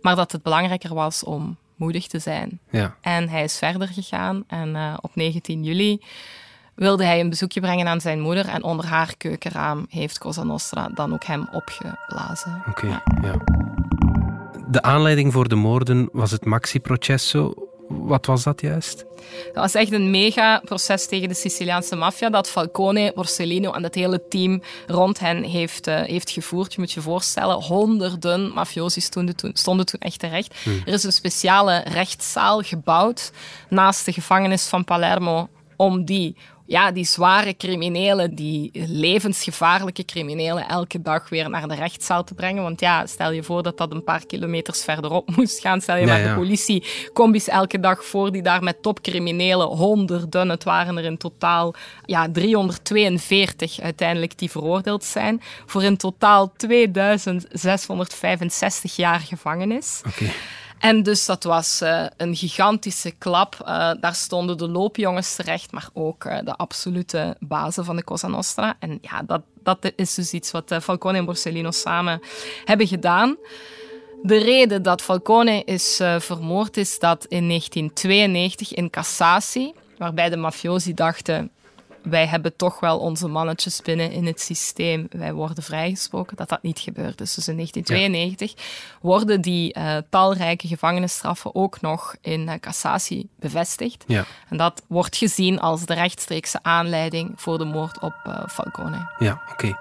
maar 0.00 0.16
dat 0.16 0.32
het 0.32 0.42
belangrijker 0.42 0.94
was 0.94 1.24
om 1.24 1.56
moedig 1.78 2.06
te 2.06 2.18
zijn. 2.18 2.60
Ja. 2.70 2.96
En 3.00 3.28
hij 3.28 3.44
is 3.44 3.58
verder 3.58 3.88
gegaan 3.88 4.44
en 4.46 4.68
uh, 4.68 4.94
op 5.00 5.10
19 5.14 5.64
juli 5.64 6.00
wilde 6.74 7.04
hij 7.04 7.20
een 7.20 7.28
bezoekje 7.28 7.60
brengen 7.60 7.88
aan 7.88 8.00
zijn 8.00 8.20
moeder 8.20 8.48
en 8.48 8.62
onder 8.62 8.86
haar 8.86 9.14
keukenraam 9.16 9.86
heeft 9.88 10.18
Cosa 10.18 10.42
Nostra 10.42 10.88
dan 10.94 11.12
ook 11.12 11.24
hem 11.24 11.48
opgeblazen. 11.52 12.62
Oké, 12.68 12.70
okay, 12.70 12.90
ja. 12.90 13.02
ja. 13.22 13.34
De 14.68 14.82
aanleiding 14.82 15.32
voor 15.32 15.48
de 15.48 15.54
moorden 15.54 16.08
was 16.12 16.30
het 16.30 16.44
Maxi 16.44 16.80
Processo. 16.80 17.67
Wat 17.88 18.26
was 18.26 18.42
dat 18.42 18.60
juist? 18.60 19.04
Dat 19.44 19.54
was 19.54 19.74
echt 19.74 19.92
een 19.92 20.10
mega 20.10 20.60
proces 20.64 21.06
tegen 21.06 21.28
de 21.28 21.34
Siciliaanse 21.34 21.96
maffia 21.96 22.30
dat 22.30 22.48
Falcone, 22.48 23.12
Borsellino 23.14 23.72
en 23.72 23.82
het 23.82 23.94
hele 23.94 24.28
team 24.28 24.62
rond 24.86 25.18
hen 25.18 25.42
heeft, 25.42 25.88
uh, 25.88 26.00
heeft 26.00 26.30
gevoerd. 26.30 26.74
Je 26.74 26.80
moet 26.80 26.92
je 26.92 27.00
voorstellen, 27.00 27.62
honderden 27.62 28.52
mafiosi 28.52 29.00
stonden 29.00 29.36
toen, 29.36 29.50
stonden 29.54 29.86
toen 29.86 30.00
echt 30.00 30.18
terecht. 30.18 30.54
Hmm. 30.62 30.82
Er 30.86 30.92
is 30.92 31.04
een 31.04 31.12
speciale 31.12 31.82
rechtszaal 31.84 32.60
gebouwd 32.60 33.32
naast 33.68 34.04
de 34.04 34.12
gevangenis 34.12 34.66
van 34.66 34.84
Palermo 34.84 35.48
om 35.76 36.04
die 36.04 36.36
ja, 36.68 36.92
die 36.92 37.04
zware 37.04 37.56
criminelen, 37.56 38.34
die 38.34 38.70
levensgevaarlijke 38.72 40.04
criminelen, 40.04 40.68
elke 40.68 41.02
dag 41.02 41.28
weer 41.28 41.50
naar 41.50 41.68
de 41.68 41.74
rechtszaal 41.74 42.24
te 42.24 42.34
brengen. 42.34 42.62
Want 42.62 42.80
ja, 42.80 43.06
stel 43.06 43.30
je 43.30 43.42
voor 43.42 43.62
dat 43.62 43.76
dat 43.76 43.92
een 43.92 44.04
paar 44.04 44.26
kilometers 44.26 44.84
verderop 44.84 45.30
moest 45.36 45.60
gaan. 45.60 45.80
Stel 45.80 45.96
je 45.96 46.06
maar 46.06 46.22
de 46.22 46.34
politie 46.34 46.84
combis 47.12 47.48
elke 47.48 47.80
dag 47.80 48.04
voor 48.04 48.32
die 48.32 48.42
daar 48.42 48.62
met 48.62 48.82
topcriminelen, 48.82 49.66
honderden, 49.66 50.48
het 50.48 50.64
waren 50.64 50.96
er 50.96 51.04
in 51.04 51.16
totaal 51.16 51.74
ja, 52.04 52.28
342 52.32 53.80
uiteindelijk 53.80 54.38
die 54.38 54.50
veroordeeld 54.50 55.04
zijn, 55.04 55.42
voor 55.66 55.82
in 55.82 55.96
totaal 55.96 56.52
2665 56.56 58.96
jaar 58.96 59.20
gevangenis. 59.20 60.00
Okay. 60.06 60.32
En 60.78 61.02
dus 61.02 61.26
dat 61.26 61.44
was 61.44 61.82
uh, 61.82 62.06
een 62.16 62.36
gigantische 62.36 63.10
klap. 63.10 63.56
Uh, 63.60 63.90
daar 64.00 64.14
stonden 64.14 64.58
de 64.58 64.68
loopjongens 64.68 65.34
terecht, 65.34 65.72
maar 65.72 65.88
ook 65.92 66.24
uh, 66.24 66.38
de 66.44 66.56
absolute 66.56 67.36
bazen 67.40 67.84
van 67.84 67.96
de 67.96 68.04
Cosa 68.04 68.28
Nostra. 68.28 68.76
En 68.78 68.98
ja, 69.00 69.22
dat, 69.22 69.42
dat 69.62 69.92
is 69.96 70.14
dus 70.14 70.32
iets 70.32 70.50
wat 70.50 70.76
Falcone 70.82 71.18
en 71.18 71.24
Borsellino 71.24 71.70
samen 71.70 72.20
hebben 72.64 72.86
gedaan. 72.86 73.36
De 74.22 74.36
reden 74.36 74.82
dat 74.82 75.02
Falcone 75.02 75.62
is 75.64 76.00
vermoord 76.18 76.76
is 76.76 76.98
dat 76.98 77.24
in 77.24 77.48
1992 77.48 78.74
in 78.74 78.90
cassatie, 78.90 79.74
waarbij 79.98 80.30
de 80.30 80.36
mafiosi 80.36 80.94
dachten 80.94 81.50
wij 82.10 82.26
hebben 82.26 82.56
toch 82.56 82.80
wel 82.80 82.98
onze 82.98 83.28
mannetjes 83.28 83.82
binnen 83.82 84.10
in 84.10 84.26
het 84.26 84.40
systeem. 84.40 85.06
Wij 85.10 85.32
worden 85.32 85.62
vrijgesproken, 85.62 86.36
dat 86.36 86.48
dat 86.48 86.62
niet 86.62 86.78
gebeurt. 86.78 87.18
Dus, 87.18 87.34
dus 87.34 87.48
in 87.48 87.54
1992 87.54 88.64
worden 89.00 89.40
die 89.40 89.74
uh, 89.78 89.96
talrijke 90.10 90.68
gevangenisstraffen 90.68 91.54
ook 91.54 91.80
nog 91.80 92.16
in 92.20 92.40
uh, 92.40 92.52
cassatie 92.60 93.28
bevestigd. 93.38 94.04
Ja. 94.06 94.24
En 94.48 94.56
dat 94.56 94.82
wordt 94.86 95.16
gezien 95.16 95.60
als 95.60 95.86
de 95.86 95.94
rechtstreekse 95.94 96.58
aanleiding 96.62 97.32
voor 97.36 97.58
de 97.58 97.64
moord 97.64 98.00
op 98.00 98.14
uh, 98.26 98.46
Falcone. 98.46 99.10
Ja, 99.18 99.42
oké. 99.50 99.66
Okay. 99.66 99.76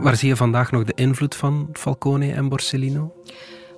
Waar 0.00 0.16
zie 0.16 0.28
je 0.28 0.36
vandaag 0.36 0.70
nog 0.70 0.84
de 0.84 0.94
invloed 0.94 1.34
van 1.34 1.68
Falcone 1.72 2.32
en 2.32 2.48
Borsellino? 2.48 3.12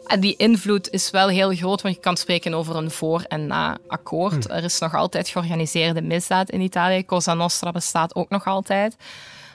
En 0.07 0.21
die 0.21 0.37
invloed 0.37 0.91
is 0.91 1.11
wel 1.11 1.29
heel 1.29 1.55
groot, 1.55 1.83
want 1.83 1.95
je 1.95 2.01
kan 2.01 2.17
spreken 2.17 2.55
over 2.55 2.77
een 2.77 2.91
voor- 2.91 3.25
en 3.29 3.47
na-akkoord. 3.47 4.45
Hmm. 4.47 4.57
Er 4.57 4.65
is 4.65 4.79
nog 4.79 4.95
altijd 4.95 5.29
georganiseerde 5.29 6.03
misdaad 6.03 6.51
in 6.51 6.61
Italië. 6.61 7.05
Cosa 7.05 7.35
Nostra 7.35 7.71
bestaat 7.71 8.15
ook 8.15 8.29
nog 8.29 8.47
altijd. 8.47 8.97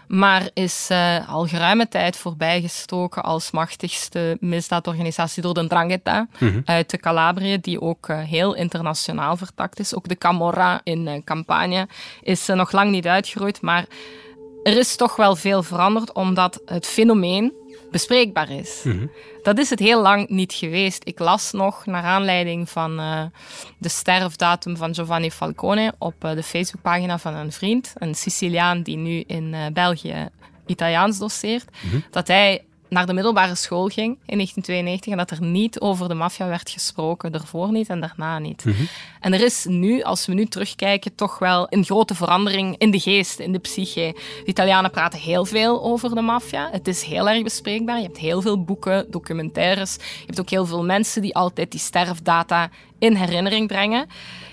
Maar 0.08 0.50
is 0.54 0.88
uh, 0.92 1.30
al 1.30 1.48
geruime 1.48 1.88
tijd 1.88 2.18
voorbijgestoken 2.18 3.24
als 3.24 3.52
machtigste 3.52 4.38
misdaadorganisatie 4.40 5.42
door 5.42 5.54
de 5.54 5.68
Drangheta 5.68 6.28
mm 6.40 6.62
uit 6.66 6.90
de 6.90 6.98
Calabrië, 6.98 7.60
die 7.62 7.82
ook 7.82 8.10
uh, 8.10 8.20
heel 8.20 8.54
internationaal 8.54 9.38
vertakt 9.38 9.80
is. 9.80 9.96
Ook 9.96 10.08
de 10.08 10.18
Camorra 10.18 10.82
in 10.84 11.08
uh, 11.08 11.14
Campania 11.24 11.88
is 12.22 12.46
nog 12.46 12.72
lang 12.72 12.92
niet 12.92 13.08
uitgeroeid, 13.08 13.62
maar 13.62 13.86
er 14.64 14.78
is 14.78 14.96
toch 14.96 15.16
wel 15.16 15.36
veel 15.36 15.64
veranderd, 15.64 16.14
omdat 16.14 16.62
het 16.66 16.86
fenomeen 16.86 17.54
bespreekbaar 17.92 18.50
is. 18.50 18.82
Mhm. 18.84 19.06
Dat 19.44 19.58
is 19.58 19.70
het 19.70 19.80
heel 19.80 20.02
lang 20.02 20.30
niet 20.30 20.54
geweest. 20.54 21.02
Ik 21.06 21.20
las 21.20 21.52
nog, 21.52 21.86
naar 21.86 22.04
aanleiding 22.04 22.70
van 22.70 23.00
uh, 23.00 23.22
de 23.78 23.90
sterfdatum 23.90 24.78
van 24.78 24.94
Giovanni 24.96 25.32
Falcone, 25.32 25.94
op 25.98 26.24
uh, 26.26 26.32
de 26.32 26.44
Facebookpagina 26.44 27.18
van 27.20 27.34
een 27.34 27.52
vriend, 27.52 27.94
een 27.96 28.16
Siciliaan 28.16 28.82
die 28.82 28.98
nu 28.98 29.24
in 29.28 29.54
uh, 29.54 29.66
België 29.74 30.30
Italiaans 30.66 31.18
doseert, 31.18 31.66
Mhm. 31.86 32.00
dat 32.12 32.28
hij 32.28 32.66
naar 32.90 33.06
de 33.06 33.14
middelbare 33.14 33.56
school 33.56 33.88
ging 33.88 34.18
in 34.26 34.36
1992 34.36 35.12
en 35.12 35.18
dat 35.18 35.32
er 35.32 35.42
niet 35.42 35.80
over 35.80 36.08
de 36.08 36.14
maffia 36.14 36.48
werd 36.48 36.70
gesproken, 36.70 37.32
daarvoor 37.32 37.72
niet 37.72 37.90
en 37.90 38.00
daarna 38.00 38.40
niet. 38.40 38.66
Mhm. 38.66 38.84
En 39.20 39.34
er 39.34 39.44
is 39.44 39.66
nu, 39.66 40.02
als 40.02 40.26
we 40.26 40.34
nu 40.34 40.46
terugkijken, 40.46 41.16
toch 41.16 41.40
wel 41.40 41.68
een 41.70 41.86
grote 41.86 42.16
verandering 42.16 42.76
in 42.78 42.92
de 42.92 43.00
geest, 43.00 43.40
in 43.40 43.52
de 43.52 43.60
psyche. 43.60 44.16
De 44.44 44.46
Italianen 44.46 44.92
praten 44.92 45.20
heel 45.20 45.46
veel 45.46 45.84
over 45.84 46.16
de 46.16 46.22
maffia. 46.22 46.70
Het 46.72 46.88
is 46.88 47.04
heel 47.04 47.30
erg 47.30 47.44
bespreekbaar. 47.44 47.98
Je 47.98 48.04
hebt 48.04 48.18
heel 48.18 48.42
veel 48.42 48.64
boeken, 48.64 49.12
documentaires. 49.12 49.94
Je 49.96 50.26
hebt 50.26 50.40
ook 50.40 50.50
heel 50.50 50.66
veel 50.66 50.84
mensen 50.84 51.22
die 51.22 51.36
altijd 51.36 51.72
die 51.72 51.80
sterfdata 51.80 52.70
in 53.00 53.16
herinnering 53.16 53.68
brengen. 53.68 54.08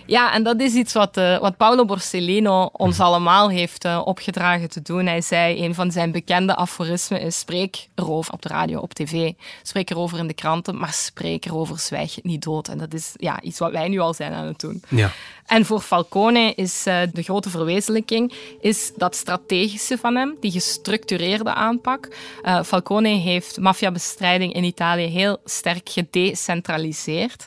Ja, 0.06 0.32
en 0.32 0.42
dat 0.42 0.60
is 0.60 0.74
iets 0.74 0.92
wat, 0.92 1.16
uh, 1.16 1.38
wat 1.38 1.56
Paolo 1.56 1.84
Borsellino 1.84 2.68
ons 2.72 2.96
Mhm. 2.96 3.06
allemaal 3.06 3.48
heeft 3.50 3.84
uh, 3.84 4.00
opgedragen 4.04 4.68
te 4.68 4.82
doen. 4.82 5.06
Hij 5.06 5.20
zei, 5.20 5.64
een 5.64 5.74
van 5.74 5.90
zijn 5.90 6.12
bekende 6.12 6.56
aforismen 6.56 7.20
is 7.20 7.38
spreek 7.38 7.88
erover 7.94 8.32
op 8.32 8.42
de 8.42 8.48
radio, 8.48 8.80
op 8.80 8.94
tv, 8.94 9.32
spreek 9.62 9.90
erover 9.90 10.18
in 10.18 10.26
de 10.26 10.34
kranten, 10.34 10.76
maar 10.78 10.92
spreek 10.92 11.44
erover, 11.44 11.78
zwijg 11.78 12.14
het 12.14 12.24
niet 12.24 12.42
dood. 12.42 12.68
En 12.68 12.78
dat 12.78 12.94
is 12.94 13.12
ja, 13.16 13.40
iets 13.42 13.58
wat 13.58 13.72
wij 13.72 13.88
nu 13.88 13.98
al 13.98 14.14
zijn 14.14 14.32
aan 14.32 14.46
het 14.46 14.60
doen. 14.60 14.82
Ja. 14.88 15.10
En 15.46 15.64
voor 15.64 15.80
Falcone 15.80 16.52
is 16.54 16.86
uh, 16.86 17.00
de 17.12 17.22
grote 17.22 17.50
verwezenlijking 17.50 18.32
is 18.60 18.92
dat 18.96 19.16
strategische 19.16 19.98
van 19.98 20.14
hem, 20.16 20.36
die 20.40 20.50
gestructureerde 20.50 21.54
aanpak. 21.54 22.16
Falcone 22.64 23.08
heeft 23.08 23.58
maffiabestrijding 23.60 24.52
in 24.52 24.64
Italië 24.64 25.06
heel 25.06 25.38
sterk 25.44 25.88
gedecentraliseerd. 25.88 27.46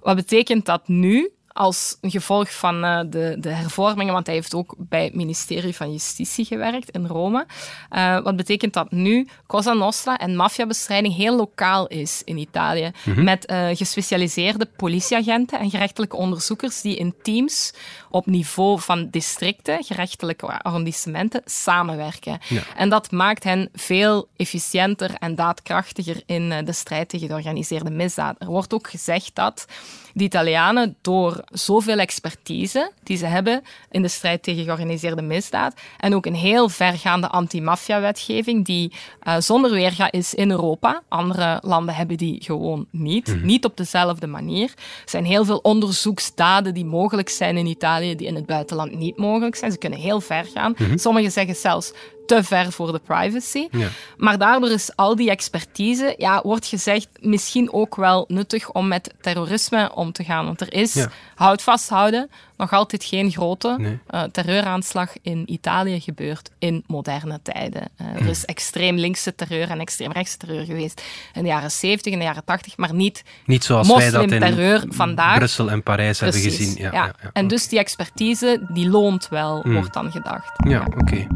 Wat 0.00 0.16
betekent 0.16 0.66
dat 0.66 0.88
nu? 0.88 1.30
Als 1.60 1.98
gevolg 2.00 2.54
van 2.54 2.84
uh, 2.84 3.00
de, 3.06 3.36
de, 3.38 3.48
hervormingen, 3.48 4.12
want 4.12 4.26
hij 4.26 4.34
heeft 4.34 4.54
ook 4.54 4.74
bij 4.78 5.04
het 5.04 5.14
ministerie 5.14 5.76
van 5.76 5.92
Justitie 5.92 6.44
gewerkt 6.44 6.90
in 6.90 7.06
Rome. 7.06 7.46
Uh, 7.92 8.20
wat 8.22 8.36
betekent 8.36 8.72
dat 8.72 8.90
nu 8.90 9.28
Cosa 9.46 9.72
Nostra 9.72 10.18
en 10.18 10.36
maffiabestrijding 10.36 11.14
heel 11.14 11.36
lokaal 11.36 11.86
is 11.86 12.22
in 12.24 12.38
Italië. 12.38 12.90
Mm 13.04 13.14
-hmm. 13.14 13.24
Met 13.24 13.50
uh, 13.50 13.68
gespecialiseerde 13.72 14.68
politieagenten 14.76 15.58
en 15.58 15.70
gerechtelijke 15.70 16.16
onderzoekers 16.16 16.80
die 16.80 16.96
in 16.96 17.14
teams 17.22 17.74
op 18.10 18.26
niveau 18.26 18.80
van 18.80 19.08
districten, 19.10 19.84
gerechtelijke 19.84 20.62
arrondissementen, 20.62 21.42
samenwerken. 21.44 22.38
Ja. 22.48 22.62
En 22.76 22.88
dat 22.88 23.10
maakt 23.10 23.44
hen 23.44 23.68
veel 23.72 24.28
efficiënter 24.36 25.14
en 25.14 25.34
daadkrachtiger 25.34 26.22
in 26.26 26.64
de 26.64 26.72
strijd 26.72 27.08
tegen 27.08 27.28
de 27.28 27.34
organiseerde 27.34 27.90
misdaad. 27.90 28.36
Er 28.38 28.46
wordt 28.46 28.74
ook 28.74 28.90
gezegd 28.90 29.34
dat 29.34 29.66
de 30.12 30.24
Italianen 30.24 30.96
door 31.00 31.44
zoveel 31.50 31.98
expertise 31.98 32.92
die 33.02 33.16
ze 33.16 33.26
hebben 33.26 33.62
in 33.90 34.02
de 34.02 34.08
strijd 34.08 34.42
tegen 34.42 34.64
georganiseerde 34.64 35.22
misdaad 35.22 35.74
en 35.98 36.14
ook 36.14 36.26
een 36.26 36.34
heel 36.34 36.68
vergaande 36.68 37.28
anti-maffia-wetgeving 37.28 38.64
die 38.64 38.92
uh, 39.22 39.36
zonder 39.38 39.70
weerga 39.70 40.10
is 40.10 40.34
in 40.34 40.50
Europa. 40.50 41.02
Andere 41.08 41.58
landen 41.64 41.94
hebben 41.94 42.16
die 42.16 42.44
gewoon 42.44 42.86
niet. 42.90 43.26
Mm 43.26 43.34
-hmm. 43.34 43.46
Niet 43.46 43.64
op 43.64 43.76
dezelfde 43.76 44.26
manier. 44.26 44.68
Er 44.76 45.10
zijn 45.10 45.24
heel 45.24 45.44
veel 45.44 45.58
onderzoeksdaden 45.58 46.74
die 46.74 46.84
mogelijk 46.84 47.28
zijn 47.28 47.56
in 47.56 47.66
Italië 47.66 48.16
die 48.16 48.26
in 48.26 48.34
het 48.34 48.46
buitenland 48.46 48.94
niet 48.94 49.16
mogelijk 49.16 49.56
zijn. 49.56 49.72
Ze 49.72 49.78
kunnen 49.78 49.98
heel 49.98 50.20
ver 50.20 50.44
gaan. 50.44 50.74
Mm 50.78 50.86
-hmm. 50.86 50.98
Sommigen 50.98 51.32
zeggen 51.32 51.54
zelfs 51.54 51.92
te 52.36 52.44
ver 52.44 52.72
voor 52.72 52.92
de 52.92 52.98
privacy. 52.98 53.68
Ja. 53.70 53.88
Maar 54.16 54.38
daardoor 54.38 54.70
is 54.70 54.96
al 54.96 55.16
die 55.16 55.30
expertise, 55.30 56.14
ja, 56.18 56.40
wordt 56.42 56.66
gezegd, 56.66 57.08
misschien 57.20 57.72
ook 57.72 57.96
wel 57.96 58.24
nuttig 58.28 58.70
om 58.70 58.88
met 58.88 59.14
terrorisme 59.20 59.94
om 59.94 60.12
te 60.12 60.24
gaan. 60.24 60.44
Want 60.44 60.60
er 60.60 60.72
is, 60.72 61.06
houd 61.34 61.62
vasthouden, 61.62 62.30
nog 62.60 62.72
altijd 62.72 63.04
geen 63.04 63.30
grote 63.30 63.76
nee. 63.78 63.98
uh, 64.10 64.22
terreuraanslag 64.22 65.12
in 65.22 65.52
Italië 65.52 66.00
gebeurd 66.00 66.50
in 66.58 66.84
moderne 66.86 67.40
tijden. 67.42 67.88
Uh, 68.00 68.06
mm. 68.06 68.16
Er 68.16 68.28
is 68.28 68.44
extreem 68.44 68.96
linkse 68.96 69.34
terreur 69.34 69.70
en 69.70 69.80
extreem 69.80 70.12
rechtse 70.12 70.36
terreur 70.36 70.64
geweest 70.64 71.02
in 71.34 71.42
de 71.42 71.48
jaren 71.48 71.70
70 71.70 72.12
en 72.12 72.18
de 72.18 72.24
jaren 72.24 72.44
80, 72.44 72.76
maar 72.76 72.94
niet, 72.94 73.24
niet 73.46 73.64
zoals 73.64 73.88
wij 73.88 74.10
dat 74.10 74.30
in 74.30 74.40
terreur 74.40 74.84
vandaag. 74.88 75.36
Brussel 75.36 75.70
en 75.70 75.82
Parijs 75.82 76.18
Precies. 76.18 76.42
hebben 76.42 76.58
gezien. 76.58 76.82
Ja, 76.82 76.92
ja. 76.92 77.04
ja, 77.04 77.14
ja. 77.22 77.30
En 77.32 77.48
dus 77.48 77.68
die 77.68 77.78
expertise, 77.78 78.60
die 78.68 78.88
loont 78.88 79.28
wel, 79.28 79.62
mm. 79.64 79.74
wordt 79.74 79.92
dan 79.92 80.10
gedacht. 80.10 80.52
Ja, 80.68 80.80
oké. 80.80 80.98
Okay. 80.98 81.26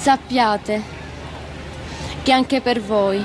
Sappiate 0.00 0.80
che 2.22 2.32
anche 2.32 2.60
per 2.60 2.80
voi 2.80 3.24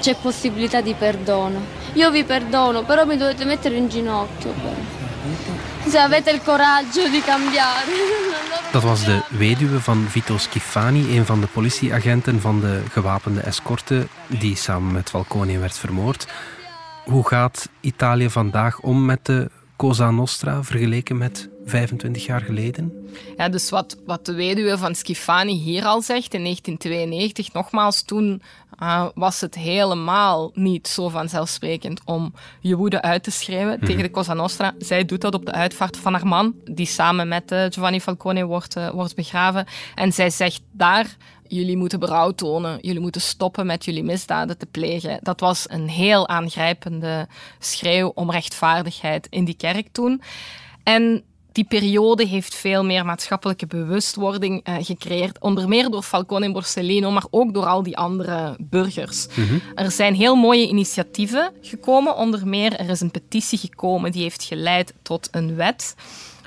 c'è 0.00 0.14
possibilità 0.14 0.80
di 0.80 0.94
perdono. 0.94 1.76
Io 1.94 2.10
vi 2.10 2.24
perdono, 2.24 2.82
però 2.84 3.04
mi 3.04 3.16
dovete 3.16 3.44
mettere 3.44 3.76
in 3.76 3.88
ginocchio. 3.88 4.97
Se 5.88 5.98
avete 5.98 6.30
il 6.30 6.42
coraggio 6.42 7.08
di 7.08 7.20
cambiare. 7.20 7.90
Dat 8.72 8.82
was 8.82 9.04
de 9.04 9.20
weduwe 9.28 9.80
van 9.80 10.06
Vito 10.08 10.38
Schifani, 10.38 11.16
een 11.16 11.26
van 11.26 11.40
de 11.40 11.46
politieagenten 11.46 12.40
van 12.40 12.60
de 12.60 12.82
gewapende 12.90 13.40
escorte 13.40 14.06
die 14.26 14.56
samen 14.56 14.92
met 14.92 15.08
Falcone 15.10 15.58
werd 15.58 15.78
vermoord. 15.78 16.26
Hoe 17.04 17.28
gaat 17.28 17.68
Italië 17.80 18.30
vandaag 18.30 18.80
om 18.80 19.04
met 19.04 19.26
de 19.26 19.50
Cosa 19.76 20.10
Nostra 20.10 20.62
vergeleken 20.62 21.18
met 21.18 21.48
25 21.68 22.26
jaar 22.26 22.40
geleden? 22.40 23.08
Ja, 23.36 23.48
dus 23.48 23.70
wat, 23.70 23.96
wat 24.06 24.26
de 24.26 24.34
weduwe 24.34 24.78
van 24.78 24.94
Schifani 24.94 25.52
hier 25.52 25.84
al 25.84 26.02
zegt 26.02 26.34
in 26.34 26.42
1992, 26.42 27.52
nogmaals, 27.52 28.02
toen 28.02 28.42
uh, 28.82 29.06
was 29.14 29.40
het 29.40 29.54
helemaal 29.54 30.50
niet 30.54 30.88
zo 30.88 31.08
vanzelfsprekend 31.08 32.00
om 32.04 32.34
je 32.60 32.76
woede 32.76 33.02
uit 33.02 33.22
te 33.22 33.30
schreeuwen 33.30 33.72
mm-hmm. 33.72 33.86
tegen 33.86 34.02
de 34.02 34.10
Cosa 34.10 34.34
Nostra. 34.34 34.74
Zij 34.78 35.04
doet 35.04 35.20
dat 35.20 35.34
op 35.34 35.46
de 35.46 35.52
uitvaart 35.52 35.96
van 35.96 36.12
haar 36.12 36.26
man, 36.26 36.54
die 36.64 36.86
samen 36.86 37.28
met 37.28 37.52
uh, 37.52 37.64
Giovanni 37.68 38.00
Falcone 38.00 38.44
wordt, 38.44 38.76
uh, 38.76 38.90
wordt 38.90 39.14
begraven. 39.14 39.66
En 39.94 40.12
zij 40.12 40.30
zegt 40.30 40.60
daar 40.72 41.16
jullie 41.48 41.76
moeten 41.76 42.00
berouw 42.00 42.30
tonen, 42.30 42.78
jullie 42.80 43.00
moeten 43.00 43.20
stoppen 43.20 43.66
met 43.66 43.84
jullie 43.84 44.04
misdaden 44.04 44.58
te 44.58 44.66
plegen. 44.66 45.18
Dat 45.22 45.40
was 45.40 45.64
een 45.68 45.88
heel 45.88 46.28
aangrijpende 46.28 47.28
schreeuw 47.58 48.12
om 48.14 48.30
rechtvaardigheid 48.30 49.26
in 49.30 49.44
die 49.44 49.56
kerk 49.56 49.88
toen. 49.92 50.22
En 50.82 51.24
die 51.58 51.66
periode 51.80 52.26
heeft 52.26 52.54
veel 52.54 52.84
meer 52.84 53.04
maatschappelijke 53.04 53.66
bewustwording 53.66 54.68
uh, 54.68 54.76
gecreëerd. 54.80 55.40
Onder 55.40 55.68
meer 55.68 55.90
door 55.90 56.02
Falcone 56.02 56.44
en 56.44 56.52
Borsellino, 56.52 57.10
maar 57.10 57.26
ook 57.30 57.54
door 57.54 57.66
al 57.66 57.82
die 57.82 57.96
andere 57.96 58.56
burgers. 58.58 59.26
Mm-hmm. 59.34 59.62
Er 59.74 59.90
zijn 59.90 60.14
heel 60.14 60.34
mooie 60.34 60.68
initiatieven 60.68 61.52
gekomen. 61.62 62.16
Onder 62.16 62.46
meer 62.46 62.72
er 62.72 62.88
is 62.88 63.00
een 63.00 63.10
petitie 63.10 63.58
gekomen 63.58 64.12
die 64.12 64.22
heeft 64.22 64.42
geleid 64.42 64.94
tot 65.02 65.28
een 65.30 65.54
wet 65.54 65.94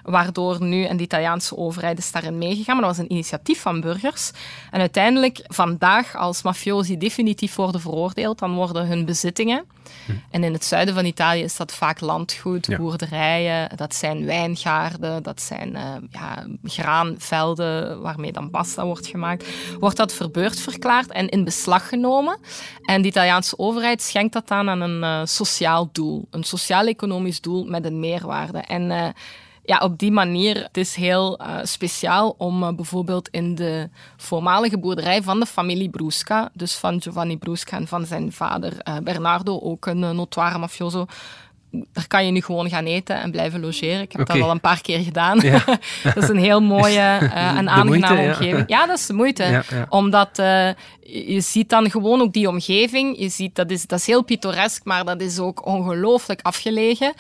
waardoor 0.04 0.64
nu, 0.64 0.84
en 0.84 0.98
de 0.98 1.04
Italiaanse 1.04 1.58
overheid 1.58 1.98
is 1.98 2.12
daarin 2.12 2.38
meegegaan, 2.38 2.76
maar 2.76 2.86
dat 2.86 2.96
was 2.96 3.06
een 3.06 3.12
initiatief 3.12 3.62
van 3.62 3.82
burgers. 3.82 4.32
En 4.72 4.80
uiteindelijk, 4.80 5.44
vandaag, 5.48 6.16
als 6.16 6.42
mafiosi 6.42 6.98
definitief 6.98 7.56
worden 7.56 7.82
veroordeeld, 7.82 8.40
dan 8.40 8.54
worden 8.54 8.88
hun 8.88 9.06
bezittingen, 9.06 9.66
hm. 10.06 10.12
en 10.32 10.44
in 10.44 10.54
het 10.54 10.66
zuiden 10.66 10.94
van 10.94 11.06
Italië 11.06 11.42
is 11.44 11.58
dat 11.58 11.74
vaak 11.74 12.00
landgoed, 12.00 12.68
ja. 12.68 12.78
boerderijen, 12.78 13.70
dat 13.76 13.96
zijn 13.96 14.26
wijngaarden, 14.26 15.24
dat 15.24 15.42
zijn 15.42 15.74
uh, 15.76 15.94
ja, 16.10 16.46
graanvelden 16.64 18.02
waarmee 18.02 18.32
dan 18.32 18.50
pasta 18.50 18.86
wordt 18.86 19.08
gemaakt, 19.08 19.48
wordt 19.80 19.98
dat 19.98 20.14
verbeurd 20.14 20.60
verklaard 20.60 21.12
en 21.12 21.30
in 21.30 21.44
beslag 21.44 21.90
genomen. 21.90 22.40
En 22.82 23.02
de 23.02 23.08
Italiaanse 23.08 23.58
overheid 23.58 24.02
schenkt 24.02 24.34
dat 24.34 24.52
aan 24.52 24.70
aan 24.70 24.82
een 24.82 25.04
uh, 25.04 25.26
sociaal 25.26 25.90
doel, 25.92 26.28
een 26.32 26.44
sociaal-economisch 26.44 27.42
doel 27.42 27.66
met 27.66 27.86
een 27.86 28.00
meerwaarde. 28.00 28.58
En 28.58 28.82
uh, 28.82 29.08
ja, 29.64 29.78
op 29.78 29.98
die 29.98 30.12
manier, 30.12 30.56
het 30.64 30.78
is 30.78 30.96
heel 30.96 31.42
uh, 31.42 31.58
speciaal 31.64 32.36
om 32.38 32.64
uh, 32.64 32.70
bijvoorbeeld 32.74 33.30
in 33.30 33.56
de 33.56 33.90
voormalige 34.18 34.78
boerderij 34.78 35.24
van 35.24 35.40
de 35.40 35.46
familie 35.46 35.90
Brusca, 35.90 36.50
dus 36.54 36.76
van 36.76 37.02
Giovanni 37.02 37.38
Brusca 37.38 37.78
en 37.78 37.88
van 37.88 38.06
zijn 38.06 38.32
vader 38.32 38.74
uh, 38.88 38.98
Bernardo, 39.04 39.60
ook 39.60 39.86
een 39.86 40.00
notoire 40.00 40.58
mafioso, 40.58 41.06
daar 41.72 42.08
kan 42.08 42.26
je 42.26 42.32
nu 42.32 42.42
gewoon 42.42 42.70
gaan 42.70 42.86
eten 42.86 43.22
en 43.22 43.32
blijven 43.32 43.60
logeren. 43.60 44.02
Ik 44.02 44.12
heb 44.12 44.22
okay. 44.22 44.36
dat 44.36 44.46
al 44.46 44.52
een 44.52 44.60
paar 44.60 44.82
keer 44.82 45.00
gedaan. 45.00 45.40
Ja. 45.40 45.64
dat 46.14 46.18
is 46.24 46.30
een 46.30 46.38
heel 46.38 46.62
mooie 46.62 47.18
uh, 47.22 47.22
en 47.22 47.70
aangename 47.70 47.86
moeite, 47.86 48.14
omgeving. 48.14 48.70
Ja. 48.70 48.80
ja. 48.80 48.86
dat 48.86 48.98
is 48.98 49.06
de 49.06 49.14
moeite. 49.14 49.44
Ja, 49.44 49.64
Omdat 49.90 50.40
uh, 50.40 50.70
je 51.02 51.42
ziet 51.42 51.70
dan 51.70 51.92
gewoon 51.92 52.22
ook 52.22 52.34
die 52.34 52.48
omgeving. 52.48 53.20
Je 53.20 53.30
ziet, 53.30 53.56
dat, 53.56 53.72
is, 53.72 53.86
dat 53.86 54.00
is 54.00 54.06
heel 54.06 54.24
pittoresk, 54.24 54.84
maar 54.84 55.06
dat 55.06 55.22
is 55.22 55.40
ook 55.40 55.66
ongelooflijk 55.66 56.42
afgelegen. 56.42 57.14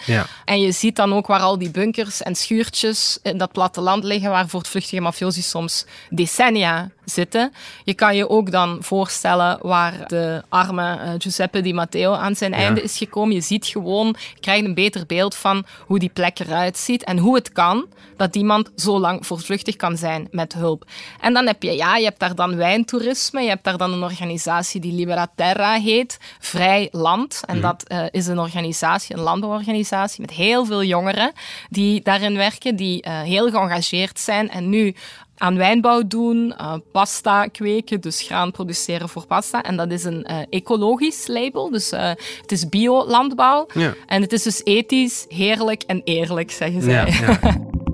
En 0.45 0.61
je 0.61 0.71
ziet 0.71 0.95
dan 0.95 1.13
ook 1.13 1.27
waar 1.27 1.41
al 1.41 1.57
die 1.57 1.71
bunkers 1.71 2.21
en 2.21 2.35
schuurtjes 2.35 3.19
in 3.23 3.37
dat 3.37 3.51
platteland 3.51 4.03
liggen, 4.03 4.29
waar 4.29 4.47
voortvluchtige 4.47 5.01
mafiosi 5.01 5.41
soms 5.41 5.85
decennia 6.09 6.91
zitten. 7.13 7.53
Je 7.83 7.93
kan 7.93 8.15
je 8.15 8.29
ook 8.29 8.51
dan 8.51 8.77
voorstellen 8.79 9.57
waar 9.61 10.07
de 10.07 10.43
arme 10.49 10.99
uh, 11.03 11.09
Giuseppe 11.17 11.61
Di 11.61 11.73
Matteo 11.73 12.13
aan 12.13 12.35
zijn 12.35 12.53
einde 12.53 12.81
is 12.81 12.97
gekomen. 12.97 13.35
Je 13.35 13.41
ziet 13.41 13.65
gewoon, 13.65 14.15
je 14.33 14.39
krijgt 14.39 14.65
een 14.65 14.73
beter 14.73 15.05
beeld 15.05 15.35
van 15.35 15.65
hoe 15.85 15.99
die 15.99 16.09
plek 16.09 16.39
eruit 16.39 16.77
ziet 16.77 17.03
en 17.03 17.17
hoe 17.17 17.35
het 17.35 17.51
kan 17.51 17.85
dat 18.17 18.35
iemand 18.35 18.71
zo 18.75 18.99
lang 18.99 19.25
voortvluchtig 19.25 19.75
kan 19.75 19.97
zijn 19.97 20.27
met 20.31 20.53
hulp. 20.53 20.85
En 21.19 21.33
dan 21.33 21.47
heb 21.47 21.63
je, 21.63 21.71
ja, 21.71 21.95
je 21.95 22.03
hebt 22.03 22.19
daar 22.19 22.35
dan 22.35 22.55
wijntoerisme, 22.55 23.41
je 23.41 23.49
hebt 23.49 23.63
daar 23.63 23.77
dan 23.77 23.93
een 23.93 24.03
organisatie 24.03 24.81
die 24.81 24.93
Libera 24.93 25.27
Terra 25.35 25.73
heet, 25.73 26.17
Vrij 26.39 26.87
Land. 26.91 27.41
En 27.45 27.55
mm. 27.55 27.61
dat 27.61 27.85
uh, 27.87 28.03
is 28.11 28.27
een 28.27 28.39
organisatie, 28.39 29.15
een 29.15 29.21
landbouworganisatie 29.21 30.21
met 30.21 30.31
heel 30.31 30.65
veel 30.65 30.83
jongeren 30.83 31.31
die 31.69 32.01
daarin 32.01 32.35
werken, 32.35 32.75
die 32.75 33.07
uh, 33.07 33.21
heel 33.21 33.49
geëngageerd 33.49 34.19
zijn 34.19 34.49
en 34.49 34.69
nu 34.69 34.95
aan 35.41 35.57
wijnbouw 35.57 36.07
doen, 36.07 36.53
uh, 36.61 36.73
pasta 36.91 37.45
kweken, 37.45 38.01
dus 38.01 38.21
graan 38.21 38.51
produceren 38.51 39.09
voor 39.09 39.25
pasta. 39.25 39.63
En 39.63 39.77
dat 39.77 39.91
is 39.91 40.03
een 40.03 40.27
uh, 40.31 40.37
ecologisch 40.49 41.27
label, 41.27 41.69
dus 41.69 41.93
uh, 41.93 42.09
het 42.41 42.51
is 42.51 42.69
bio-landbouw. 42.69 43.67
Ja. 43.73 43.93
En 44.05 44.21
het 44.21 44.33
is 44.33 44.43
dus 44.43 44.61
ethisch, 44.63 45.25
heerlijk 45.27 45.83
en 45.83 46.01
eerlijk, 46.03 46.51
zeggen 46.51 46.81
zij. 46.81 46.93
Ja, 47.21 47.37
ja. 47.41 47.57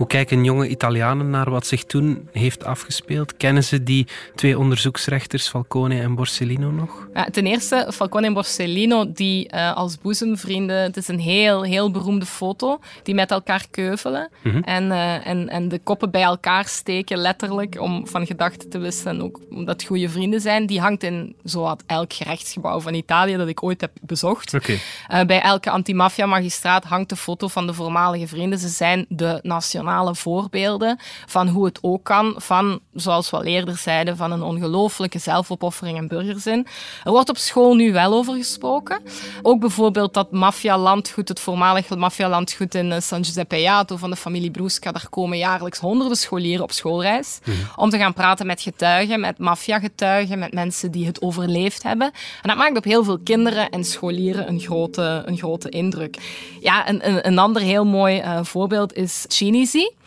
Hoe 0.00 0.08
kijken 0.08 0.44
jonge 0.44 0.68
Italianen 0.68 1.30
naar 1.30 1.50
wat 1.50 1.66
zich 1.66 1.84
toen 1.84 2.28
heeft 2.32 2.64
afgespeeld? 2.64 3.36
Kennen 3.36 3.64
ze 3.64 3.82
die 3.82 4.06
twee 4.34 4.58
onderzoeksrechters, 4.58 5.48
Falcone 5.48 6.00
en 6.00 6.14
Borsellino, 6.14 6.70
nog? 6.70 7.08
Ja, 7.14 7.24
ten 7.24 7.46
eerste, 7.46 7.90
Falcone 7.94 8.26
en 8.26 8.32
Borsellino, 8.32 9.12
die 9.12 9.50
uh, 9.54 9.76
als 9.76 9.98
boezemvrienden... 9.98 10.82
Het 10.82 10.96
is 10.96 11.08
een 11.08 11.18
heel, 11.18 11.62
heel 11.62 11.90
beroemde 11.90 12.26
foto, 12.26 12.80
die 13.02 13.14
met 13.14 13.30
elkaar 13.30 13.66
keuvelen. 13.70 14.30
Mm 14.42 14.52
-hmm. 14.52 14.62
en, 14.62 14.84
uh, 14.84 15.26
en, 15.26 15.48
en 15.48 15.68
de 15.68 15.78
koppen 15.78 16.10
bij 16.10 16.22
elkaar 16.22 16.66
steken, 16.66 17.18
letterlijk, 17.18 17.80
om 17.80 18.06
van 18.06 18.26
gedachten 18.26 18.70
te 18.70 18.78
wisselen. 18.78 19.14
En 19.14 19.22
ook 19.22 19.40
omdat 19.50 19.84
goede 19.84 20.08
vrienden 20.08 20.40
zijn. 20.40 20.66
Die 20.66 20.80
hangt 20.80 21.02
in 21.02 21.34
zowat 21.44 21.82
elk 21.86 22.12
gerechtsgebouw 22.12 22.80
van 22.80 22.94
Italië 22.94 23.36
dat 23.36 23.48
ik 23.48 23.62
ooit 23.62 23.80
heb 23.80 23.92
bezocht. 24.00 24.54
Okay. 24.54 24.80
Uh, 25.12 25.22
bij 25.22 25.40
elke 25.40 25.70
antimafia-magistraat 25.70 26.84
hangt 26.84 27.08
de 27.08 27.16
foto 27.16 27.48
van 27.48 27.66
de 27.66 27.74
voormalige 27.74 28.26
vrienden. 28.26 28.58
Ze 28.58 28.68
zijn 28.68 29.06
de 29.08 29.38
nationale 29.42 29.88
voorbeelden 30.12 30.98
van 31.26 31.48
hoe 31.48 31.64
het 31.64 31.78
ook 31.82 32.04
kan, 32.04 32.34
van, 32.36 32.80
zoals 32.94 33.30
we 33.30 33.36
al 33.36 33.44
eerder 33.44 33.76
zeiden, 33.76 34.16
van 34.16 34.32
een 34.32 34.42
ongelooflijke 34.42 35.18
zelfopoffering 35.18 35.98
en 35.98 36.08
burgerzin. 36.08 36.66
Er 37.04 37.10
wordt 37.10 37.28
op 37.28 37.36
school 37.36 37.74
nu 37.74 37.92
wel 37.92 38.12
over 38.12 38.34
gesproken. 38.34 39.00
Ook 39.42 39.60
bijvoorbeeld 39.60 40.14
dat 40.14 40.32
maffia-landgoed, 40.32 41.28
het 41.28 41.40
voormalige 41.40 41.96
maffia-landgoed 41.96 42.74
in 42.74 42.92
eh, 42.92 43.00
San 43.00 43.24
Giuseppe 43.24 43.60
Jato 43.60 43.96
van 43.96 44.10
de 44.10 44.16
familie 44.16 44.50
Brusca, 44.50 44.92
daar 44.92 45.08
komen 45.10 45.38
jaarlijks 45.38 45.78
honderden 45.78 46.16
scholieren 46.16 46.64
op 46.64 46.72
schoolreis 46.72 47.38
mm 47.44 47.54
-hmm. 47.54 47.64
om 47.76 47.90
te 47.90 47.98
gaan 47.98 48.12
praten 48.12 48.46
met 48.46 48.60
getuigen, 48.60 49.20
met 49.20 49.38
maffia-getuigen, 49.38 50.38
met 50.38 50.52
mensen 50.52 50.90
die 50.90 51.06
het 51.06 51.22
overleefd 51.22 51.82
hebben. 51.82 52.06
En 52.42 52.48
dat 52.48 52.56
maakt 52.56 52.76
op 52.76 52.84
heel 52.84 53.04
veel 53.04 53.18
kinderen 53.18 53.70
en 53.70 53.84
scholieren 53.84 54.48
een 54.48 54.60
grote, 54.60 55.22
een 55.26 55.38
grote 55.38 55.68
indruk. 55.68 56.16
Ja, 56.60 56.88
een, 56.88 57.08
een, 57.08 57.26
een 57.26 57.38
ander 57.38 57.62
heel 57.62 57.84
mooi 57.84 58.20
uh, 58.20 58.38
voorbeeld 58.42 58.94
is 58.94 59.24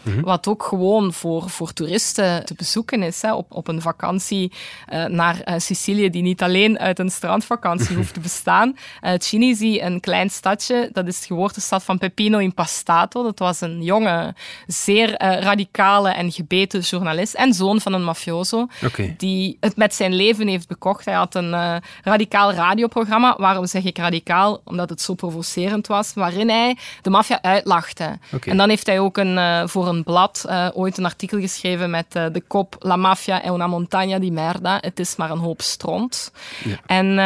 Mm 0.03 0.13
-hmm. 0.13 0.23
Wat 0.23 0.47
ook 0.47 0.63
gewoon 0.63 1.13
voor, 1.13 1.49
voor 1.49 1.73
toeristen 1.73 2.45
te 2.45 2.53
bezoeken 2.53 3.03
is. 3.03 3.21
Hè, 3.21 3.33
op, 3.33 3.45
op 3.49 3.67
een 3.67 3.81
vakantie 3.81 4.51
uh, 4.93 5.05
naar 5.05 5.41
uh, 5.45 5.55
Sicilië, 5.57 6.09
die 6.09 6.21
niet 6.21 6.41
alleen 6.41 6.79
uit 6.79 6.99
een 6.99 7.09
strandvakantie 7.11 7.95
hoeft 7.99 8.13
te 8.13 8.19
bestaan. 8.19 8.77
Uh, 9.01 9.11
Cinisi, 9.17 9.81
een 9.81 9.99
klein 9.99 10.29
stadje, 10.29 10.89
dat 10.93 11.07
is 11.07 11.19
de 11.19 11.25
geboortestad 11.25 11.83
van 11.83 11.97
Peppino 11.97 12.37
Impastato. 12.37 13.23
Dat 13.23 13.39
was 13.39 13.61
een 13.61 13.83
jonge, 13.83 14.35
zeer 14.67 15.21
radicale 15.21 16.09
en 16.09 16.31
gebeten 16.31 16.79
journalist 16.79 17.33
en 17.33 17.53
zoon 17.53 17.81
van 17.81 17.93
een 17.93 18.03
mafioso. 18.03 18.67
Okay. 18.85 19.15
Die 19.17 19.57
het 19.59 19.75
met 19.75 19.95
zijn 19.95 20.13
leven 20.13 20.47
heeft 20.47 20.67
bekocht. 20.67 21.05
Hij 21.05 21.13
had 21.13 21.35
een 21.35 21.81
radicaal 22.03 22.53
radioprogramma. 22.53 23.35
Waarom 23.37 23.65
zeg 23.65 23.83
ik 23.83 23.97
radicaal? 23.97 24.61
Omdat 24.63 24.89
het 24.89 25.01
zo 25.01 25.13
provocerend 25.13 25.87
was. 25.87 26.13
Waarin 26.13 26.49
hij 26.49 26.77
de 27.01 27.09
maffia 27.09 27.41
uitlachte. 27.41 28.17
Okay. 28.33 28.51
En 28.51 28.57
dan 28.57 28.69
heeft 28.69 28.87
hij 28.87 28.99
ook 28.99 29.17
een, 29.17 29.62
voor 29.65 29.87
een 29.87 30.03
blad 30.03 30.45
uh, 30.47 30.67
ooit 30.73 30.97
een 30.97 31.05
artikel 31.05 31.39
geschreven 31.39 31.89
met 31.89 32.15
uh, 32.15 32.25
de 32.31 32.41
kop 32.41 32.75
La 32.79 32.95
mafia 32.95 33.41
è 33.43 33.49
una 33.49 33.67
montagna 33.67 34.19
di 34.19 34.31
merda. 34.31 34.77
Het 34.81 34.99
is 34.99 35.15
maar 35.15 35.31
een 35.31 35.37
hoop 35.37 35.61
stront. 35.61 36.31
Ja. 36.63 36.77
En 36.85 37.17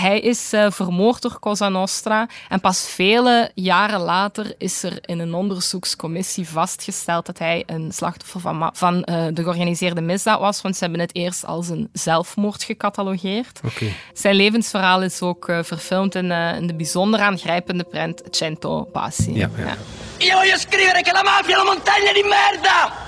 hij 0.00 0.20
is 0.20 0.52
vermoord 0.68 1.22
door 1.22 1.38
Cosa 1.38 1.68
Nostra. 1.68 2.28
En 2.48 2.60
pas 2.60 2.88
vele 2.88 3.50
jaren 3.54 4.00
later 4.00 4.54
is 4.58 4.82
er 4.82 4.98
in 5.00 5.18
een 5.18 5.34
onderzoekscommissie 5.34 6.48
vastgesteld 6.48 7.26
dat 7.26 7.38
hij 7.38 7.62
een 7.66 7.92
slachtoffer 7.92 8.40
van, 8.40 8.70
van 8.72 9.00
de 9.00 9.42
georganiseerde 9.42 10.00
misdaad 10.00 10.40
was. 10.40 10.62
Want 10.62 10.76
ze 10.76 10.82
hebben 10.82 11.00
het 11.00 11.14
eerst 11.14 11.46
als 11.46 11.68
een 11.68 11.88
zelfmoord 11.92 12.62
gecatalogeerd. 12.62 13.60
Okay. 13.64 13.92
Zijn 14.14 14.34
levensverhaal 14.34 15.02
is 15.02 15.22
ook 15.22 15.44
verfilmd 15.62 16.14
in, 16.14 16.30
in, 16.30 16.66
de 16.66 16.74
bijzonder 16.74 17.20
aangrijpende 17.20 17.84
prent 17.84 18.22
Cento 18.30 18.84
Passi. 18.84 19.34
Ja, 19.34 19.50
ja. 19.56 19.66
ja. 19.66 19.76
Io 20.18 20.34
voglio 20.34 20.56
scrivere 20.56 21.02
che 21.02 21.12
la 21.12 21.22
mafia 21.22 21.56
è 21.56 21.60
una 21.60 21.72
montagna 21.72 22.12
di 22.12 22.22
merda! 22.22 23.04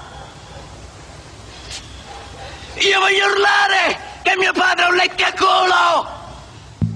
Io 2.74 3.00
voglio 3.00 3.26
urlare 3.26 3.98
che 4.22 4.36
mio 4.36 4.52
padre 4.52 4.84
è 4.84 4.88
un 4.88 4.96
leccaculo! 4.96 6.16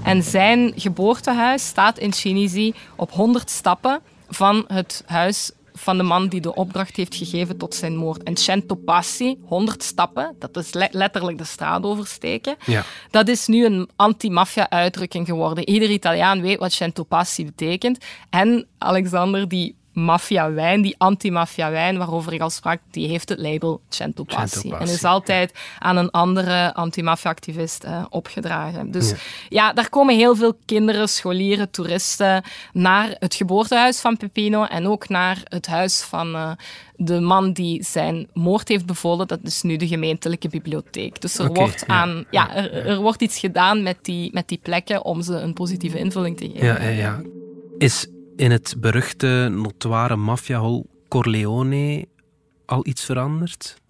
En 0.03 0.23
zijn 0.23 0.73
geboortehuis 0.75 1.65
staat 1.65 1.99
in 1.99 2.13
Cinisi 2.13 2.73
op 2.95 3.11
100 3.11 3.49
stappen 3.49 4.01
van 4.29 4.65
het 4.67 5.03
huis 5.05 5.51
van 5.73 5.97
de 5.97 6.03
man 6.03 6.27
die 6.27 6.41
de 6.41 6.55
opdracht 6.55 6.95
heeft 6.95 7.15
gegeven 7.15 7.57
tot 7.57 7.75
zijn 7.75 7.95
moord. 7.95 8.23
En 8.23 8.37
Cento 8.37 8.75
Passi, 8.75 9.37
100 9.45 9.83
stappen, 9.83 10.35
dat 10.39 10.57
is 10.57 10.73
le 10.73 10.87
letterlijk 10.91 11.37
de 11.37 11.43
straat 11.43 11.83
oversteken. 11.83 12.55
Ja. 12.65 12.83
Dat 13.09 13.27
is 13.27 13.47
nu 13.47 13.65
een 13.65 13.89
anti-maffia-uitdrukking 13.95 15.25
geworden. 15.25 15.69
Ieder 15.69 15.89
Italiaan 15.89 16.41
weet 16.41 16.59
wat 16.59 16.73
Cento 16.73 17.03
Passi 17.03 17.45
betekent. 17.45 17.97
En 18.29 18.67
Alexander, 18.77 19.47
die 19.47 19.75
maffia-wijn, 19.93 20.81
die 20.81 20.95
anti-maffia-wijn 20.97 21.97
waarover 21.97 22.33
ik 22.33 22.41
al 22.41 22.49
sprak, 22.49 22.79
die 22.91 23.07
heeft 23.07 23.29
het 23.29 23.39
label 23.39 23.81
Cento 23.89 24.23
Passi. 24.23 24.59
Cento 24.59 24.69
Passi. 24.69 24.85
En 24.85 24.97
is 24.97 25.03
altijd 25.03 25.53
aan 25.79 25.97
een 25.97 26.11
andere 26.11 26.73
anti-maffia-activist 26.73 27.85
uh, 27.85 28.05
opgedragen. 28.09 28.91
Dus 28.91 29.09
ja. 29.09 29.15
ja. 29.49 29.73
daar 29.73 29.89
komen 29.89 30.15
heel 30.15 30.35
veel 30.35 30.57
kinderen, 30.65 31.09
scholieren, 31.09 31.71
toeristen 31.71 32.43
naar 32.73 33.15
het 33.19 33.35
geboortehuis 33.35 33.99
van 33.99 34.17
Peppino 34.17 34.63
en 34.63 34.87
ook 34.87 35.09
naar 35.09 35.41
het 35.43 35.67
huis 35.67 36.01
van 36.01 36.35
uh, 36.35 36.51
de 36.95 37.19
man 37.19 37.53
die 37.53 37.83
zijn 37.83 38.27
moord 38.33 38.67
heeft 38.67 38.85
bevolen. 38.85 39.27
Dat 39.27 39.39
is 39.43 39.61
nu 39.61 39.75
de 39.77 39.87
gemeentelijke 39.87 40.49
bibliotheek. 40.49 41.21
Dus 41.21 41.37
er, 41.37 41.49
okay, 41.49 41.63
wordt, 41.63 41.87
aan, 41.87 42.25
ja. 42.29 42.47
ja 42.47 42.55
er, 42.55 42.85
er, 42.85 42.99
wordt 42.99 43.21
iets 43.21 43.39
gedaan 43.39 43.83
met 43.83 43.97
die, 44.01 44.29
met 44.33 44.47
die 44.47 44.59
plekken 44.63 45.05
om 45.05 45.21
ze 45.21 45.33
een 45.33 45.53
positieve 45.53 45.97
invulling 45.97 46.37
te 46.37 46.49
geven. 46.49 46.67
Ja, 46.67 46.81
ja, 46.81 46.89
ja. 46.89 47.21
Is 47.77 48.07
in 48.43 48.51
het 48.51 48.75
beruchte, 48.77 49.47
notoire 49.51 50.15
maffiahol 50.15 50.85
Corleone 51.07 52.07
al 52.65 52.87
iets 52.87 53.05
veranderd? 53.05 53.81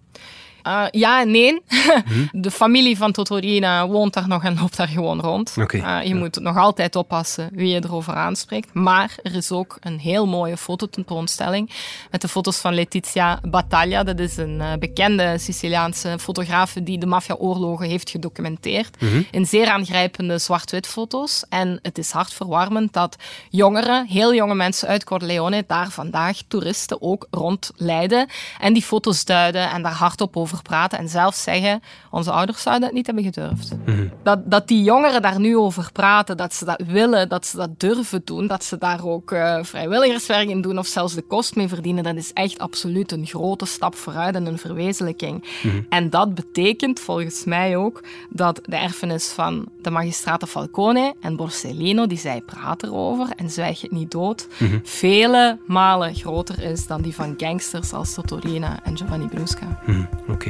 Uh, 0.67 0.85
ja 0.91 1.21
en 1.21 1.31
nee. 1.31 1.61
Hmm. 2.03 2.29
De 2.41 2.51
familie 2.51 2.97
van 2.97 3.11
Totorina 3.11 3.87
woont 3.87 4.13
daar 4.13 4.27
nog 4.27 4.43
en 4.43 4.57
loopt 4.59 4.77
daar 4.77 4.87
gewoon 4.87 5.19
rond. 5.19 5.55
Okay, 5.59 5.79
uh, 5.79 6.07
je 6.07 6.13
ja. 6.13 6.19
moet 6.19 6.39
nog 6.39 6.57
altijd 6.57 6.95
oppassen 6.95 7.49
wie 7.53 7.67
je 7.67 7.83
erover 7.83 8.13
aanspreekt. 8.13 8.73
Maar 8.73 9.15
er 9.23 9.35
is 9.35 9.51
ook 9.51 9.77
een 9.79 9.99
heel 9.99 10.27
mooie 10.27 10.57
fototentoonstelling 10.57 11.69
met 12.11 12.21
de 12.21 12.27
foto's 12.27 12.57
van 12.57 12.73
Letizia 12.73 13.39
Battaglia. 13.41 14.03
Dat 14.03 14.19
is 14.19 14.37
een 14.37 14.59
uh, 14.59 14.73
bekende 14.79 15.37
Siciliaanse 15.37 16.15
fotograaf 16.19 16.73
die 16.83 16.97
de 16.97 17.05
maffia-oorlogen 17.05 17.87
heeft 17.87 18.09
gedocumenteerd. 18.09 19.01
Mhm. 19.01 19.21
In 19.31 19.45
zeer 19.45 19.67
aangrijpende 19.67 20.37
zwart-wit 20.37 20.87
foto's. 20.87 21.45
En 21.49 21.79
het 21.81 21.97
is 21.97 22.11
hartverwarmend 22.11 22.93
dat 22.93 23.15
jongeren, 23.49 24.07
heel 24.07 24.33
jonge 24.33 24.55
mensen 24.55 24.87
uit 24.87 25.03
Corleone, 25.03 25.63
daar 25.67 25.89
vandaag 25.89 26.37
toeristen 26.47 27.01
ook 27.01 27.27
rondleiden. 27.31 28.27
En 28.59 28.73
die 28.73 28.83
foto's 28.83 29.25
duiden 29.25 29.69
en 29.69 29.81
daar 29.81 29.91
hardop 29.93 30.37
over 30.37 30.52
praten 30.61 30.97
en 30.97 31.09
zelf 31.09 31.35
zeggen, 31.35 31.81
onze 32.11 32.31
ouders 32.31 32.61
zouden 32.61 32.85
het 32.85 32.95
niet 32.95 33.05
hebben 33.05 33.23
gedurfd. 33.23 33.71
Mhm. 33.85 34.07
Dat, 34.23 34.51
dat 34.51 34.67
die 34.67 34.83
jongeren 34.83 35.21
daar 35.21 35.39
nu 35.39 35.57
over 35.57 35.89
praten, 35.93 36.37
dat 36.37 36.53
ze 36.53 36.65
dat 36.65 36.81
willen, 36.87 37.29
dat 37.29 37.45
ze 37.45 37.57
dat 37.57 37.79
durven 37.79 38.21
doen, 38.25 38.47
dat 38.47 38.63
ze 38.63 38.77
daar 38.77 39.05
ook 39.05 39.31
uh, 39.31 39.57
vrijwilligerswerk 39.61 40.49
in 40.49 40.61
doen 40.61 40.77
of 40.77 40.87
zelfs 40.87 41.13
de 41.13 41.21
kost 41.21 41.55
mee 41.55 41.67
verdienen, 41.67 42.03
dat 42.03 42.15
is 42.15 42.33
echt 42.33 42.59
absoluut 42.59 43.11
een 43.11 43.25
grote 43.25 43.65
stap 43.65 43.95
vooruit 43.95 44.35
en 44.35 44.45
een 44.45 44.57
verwezenlijking. 44.57 45.43
Mhm. 45.63 45.81
En 45.89 46.09
dat 46.09 46.35
betekent 46.35 46.99
volgens 46.99 47.43
mij 47.45 47.77
ook 47.77 48.03
dat 48.29 48.59
de 48.63 48.75
erfenis 48.75 49.27
van 49.27 49.65
de 49.81 49.89
magistraten 49.89 50.47
Falcone 50.47 51.15
en 51.21 51.35
Borsellino, 51.35 52.07
die 52.07 52.17
zij 52.17 52.41
praten 52.41 52.87
erover 52.89 53.27
en 53.35 53.49
zwijg 53.49 53.81
het 53.81 53.91
niet 53.91 54.11
dood, 54.11 54.47
Mhm. 54.57 54.79
vele 54.83 55.59
malen 55.67 56.15
groter 56.15 56.59
is 56.63 56.87
dan 56.87 57.01
die 57.01 57.15
van 57.15 57.33
gangsters 57.37 57.93
als 57.93 58.13
Totorina 58.13 58.79
en 58.83 58.97
Giovanni 58.97 59.27
Brusca. 59.27 59.79
Oké, 59.87 60.31
okay. 60.31 60.42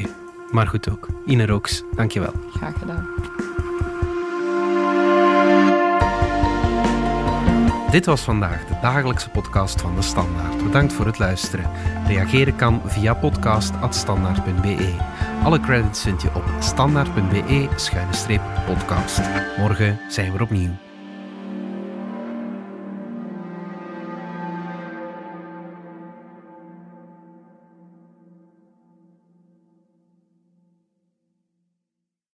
Maar 0.52 0.68
goed 0.68 0.90
ook. 0.90 1.08
Ine 1.26 1.46
Rooks, 1.46 1.84
dankjewel. 1.96 2.34
Graag 2.54 2.78
gedaan. 2.78 3.08
Dit 7.94 8.06
was 8.06 8.22
vandaag 8.22 8.68
de 8.68 8.76
dagelijkse 8.82 9.30
podcast 9.30 9.82
van 9.82 9.96
De 9.96 10.02
Standaard. 10.02 10.64
Bedankt 10.64 10.94
voor 10.94 11.06
het 11.06 11.20
luisteren. 11.20 11.70
Reageren 12.08 12.56
kan 12.56 12.82
via 12.86 13.14
podcast.standaard.be. 13.14 14.96
Alle 15.44 15.60
credits 15.60 16.02
vind 16.02 16.22
je 16.22 16.36
op 16.36 16.44
standaard.be-podcast. 16.60 19.22
Morgen 19.58 20.00
zijn 20.10 20.32
we 20.32 20.38
er 20.38 20.44
opnieuw. 20.44 20.72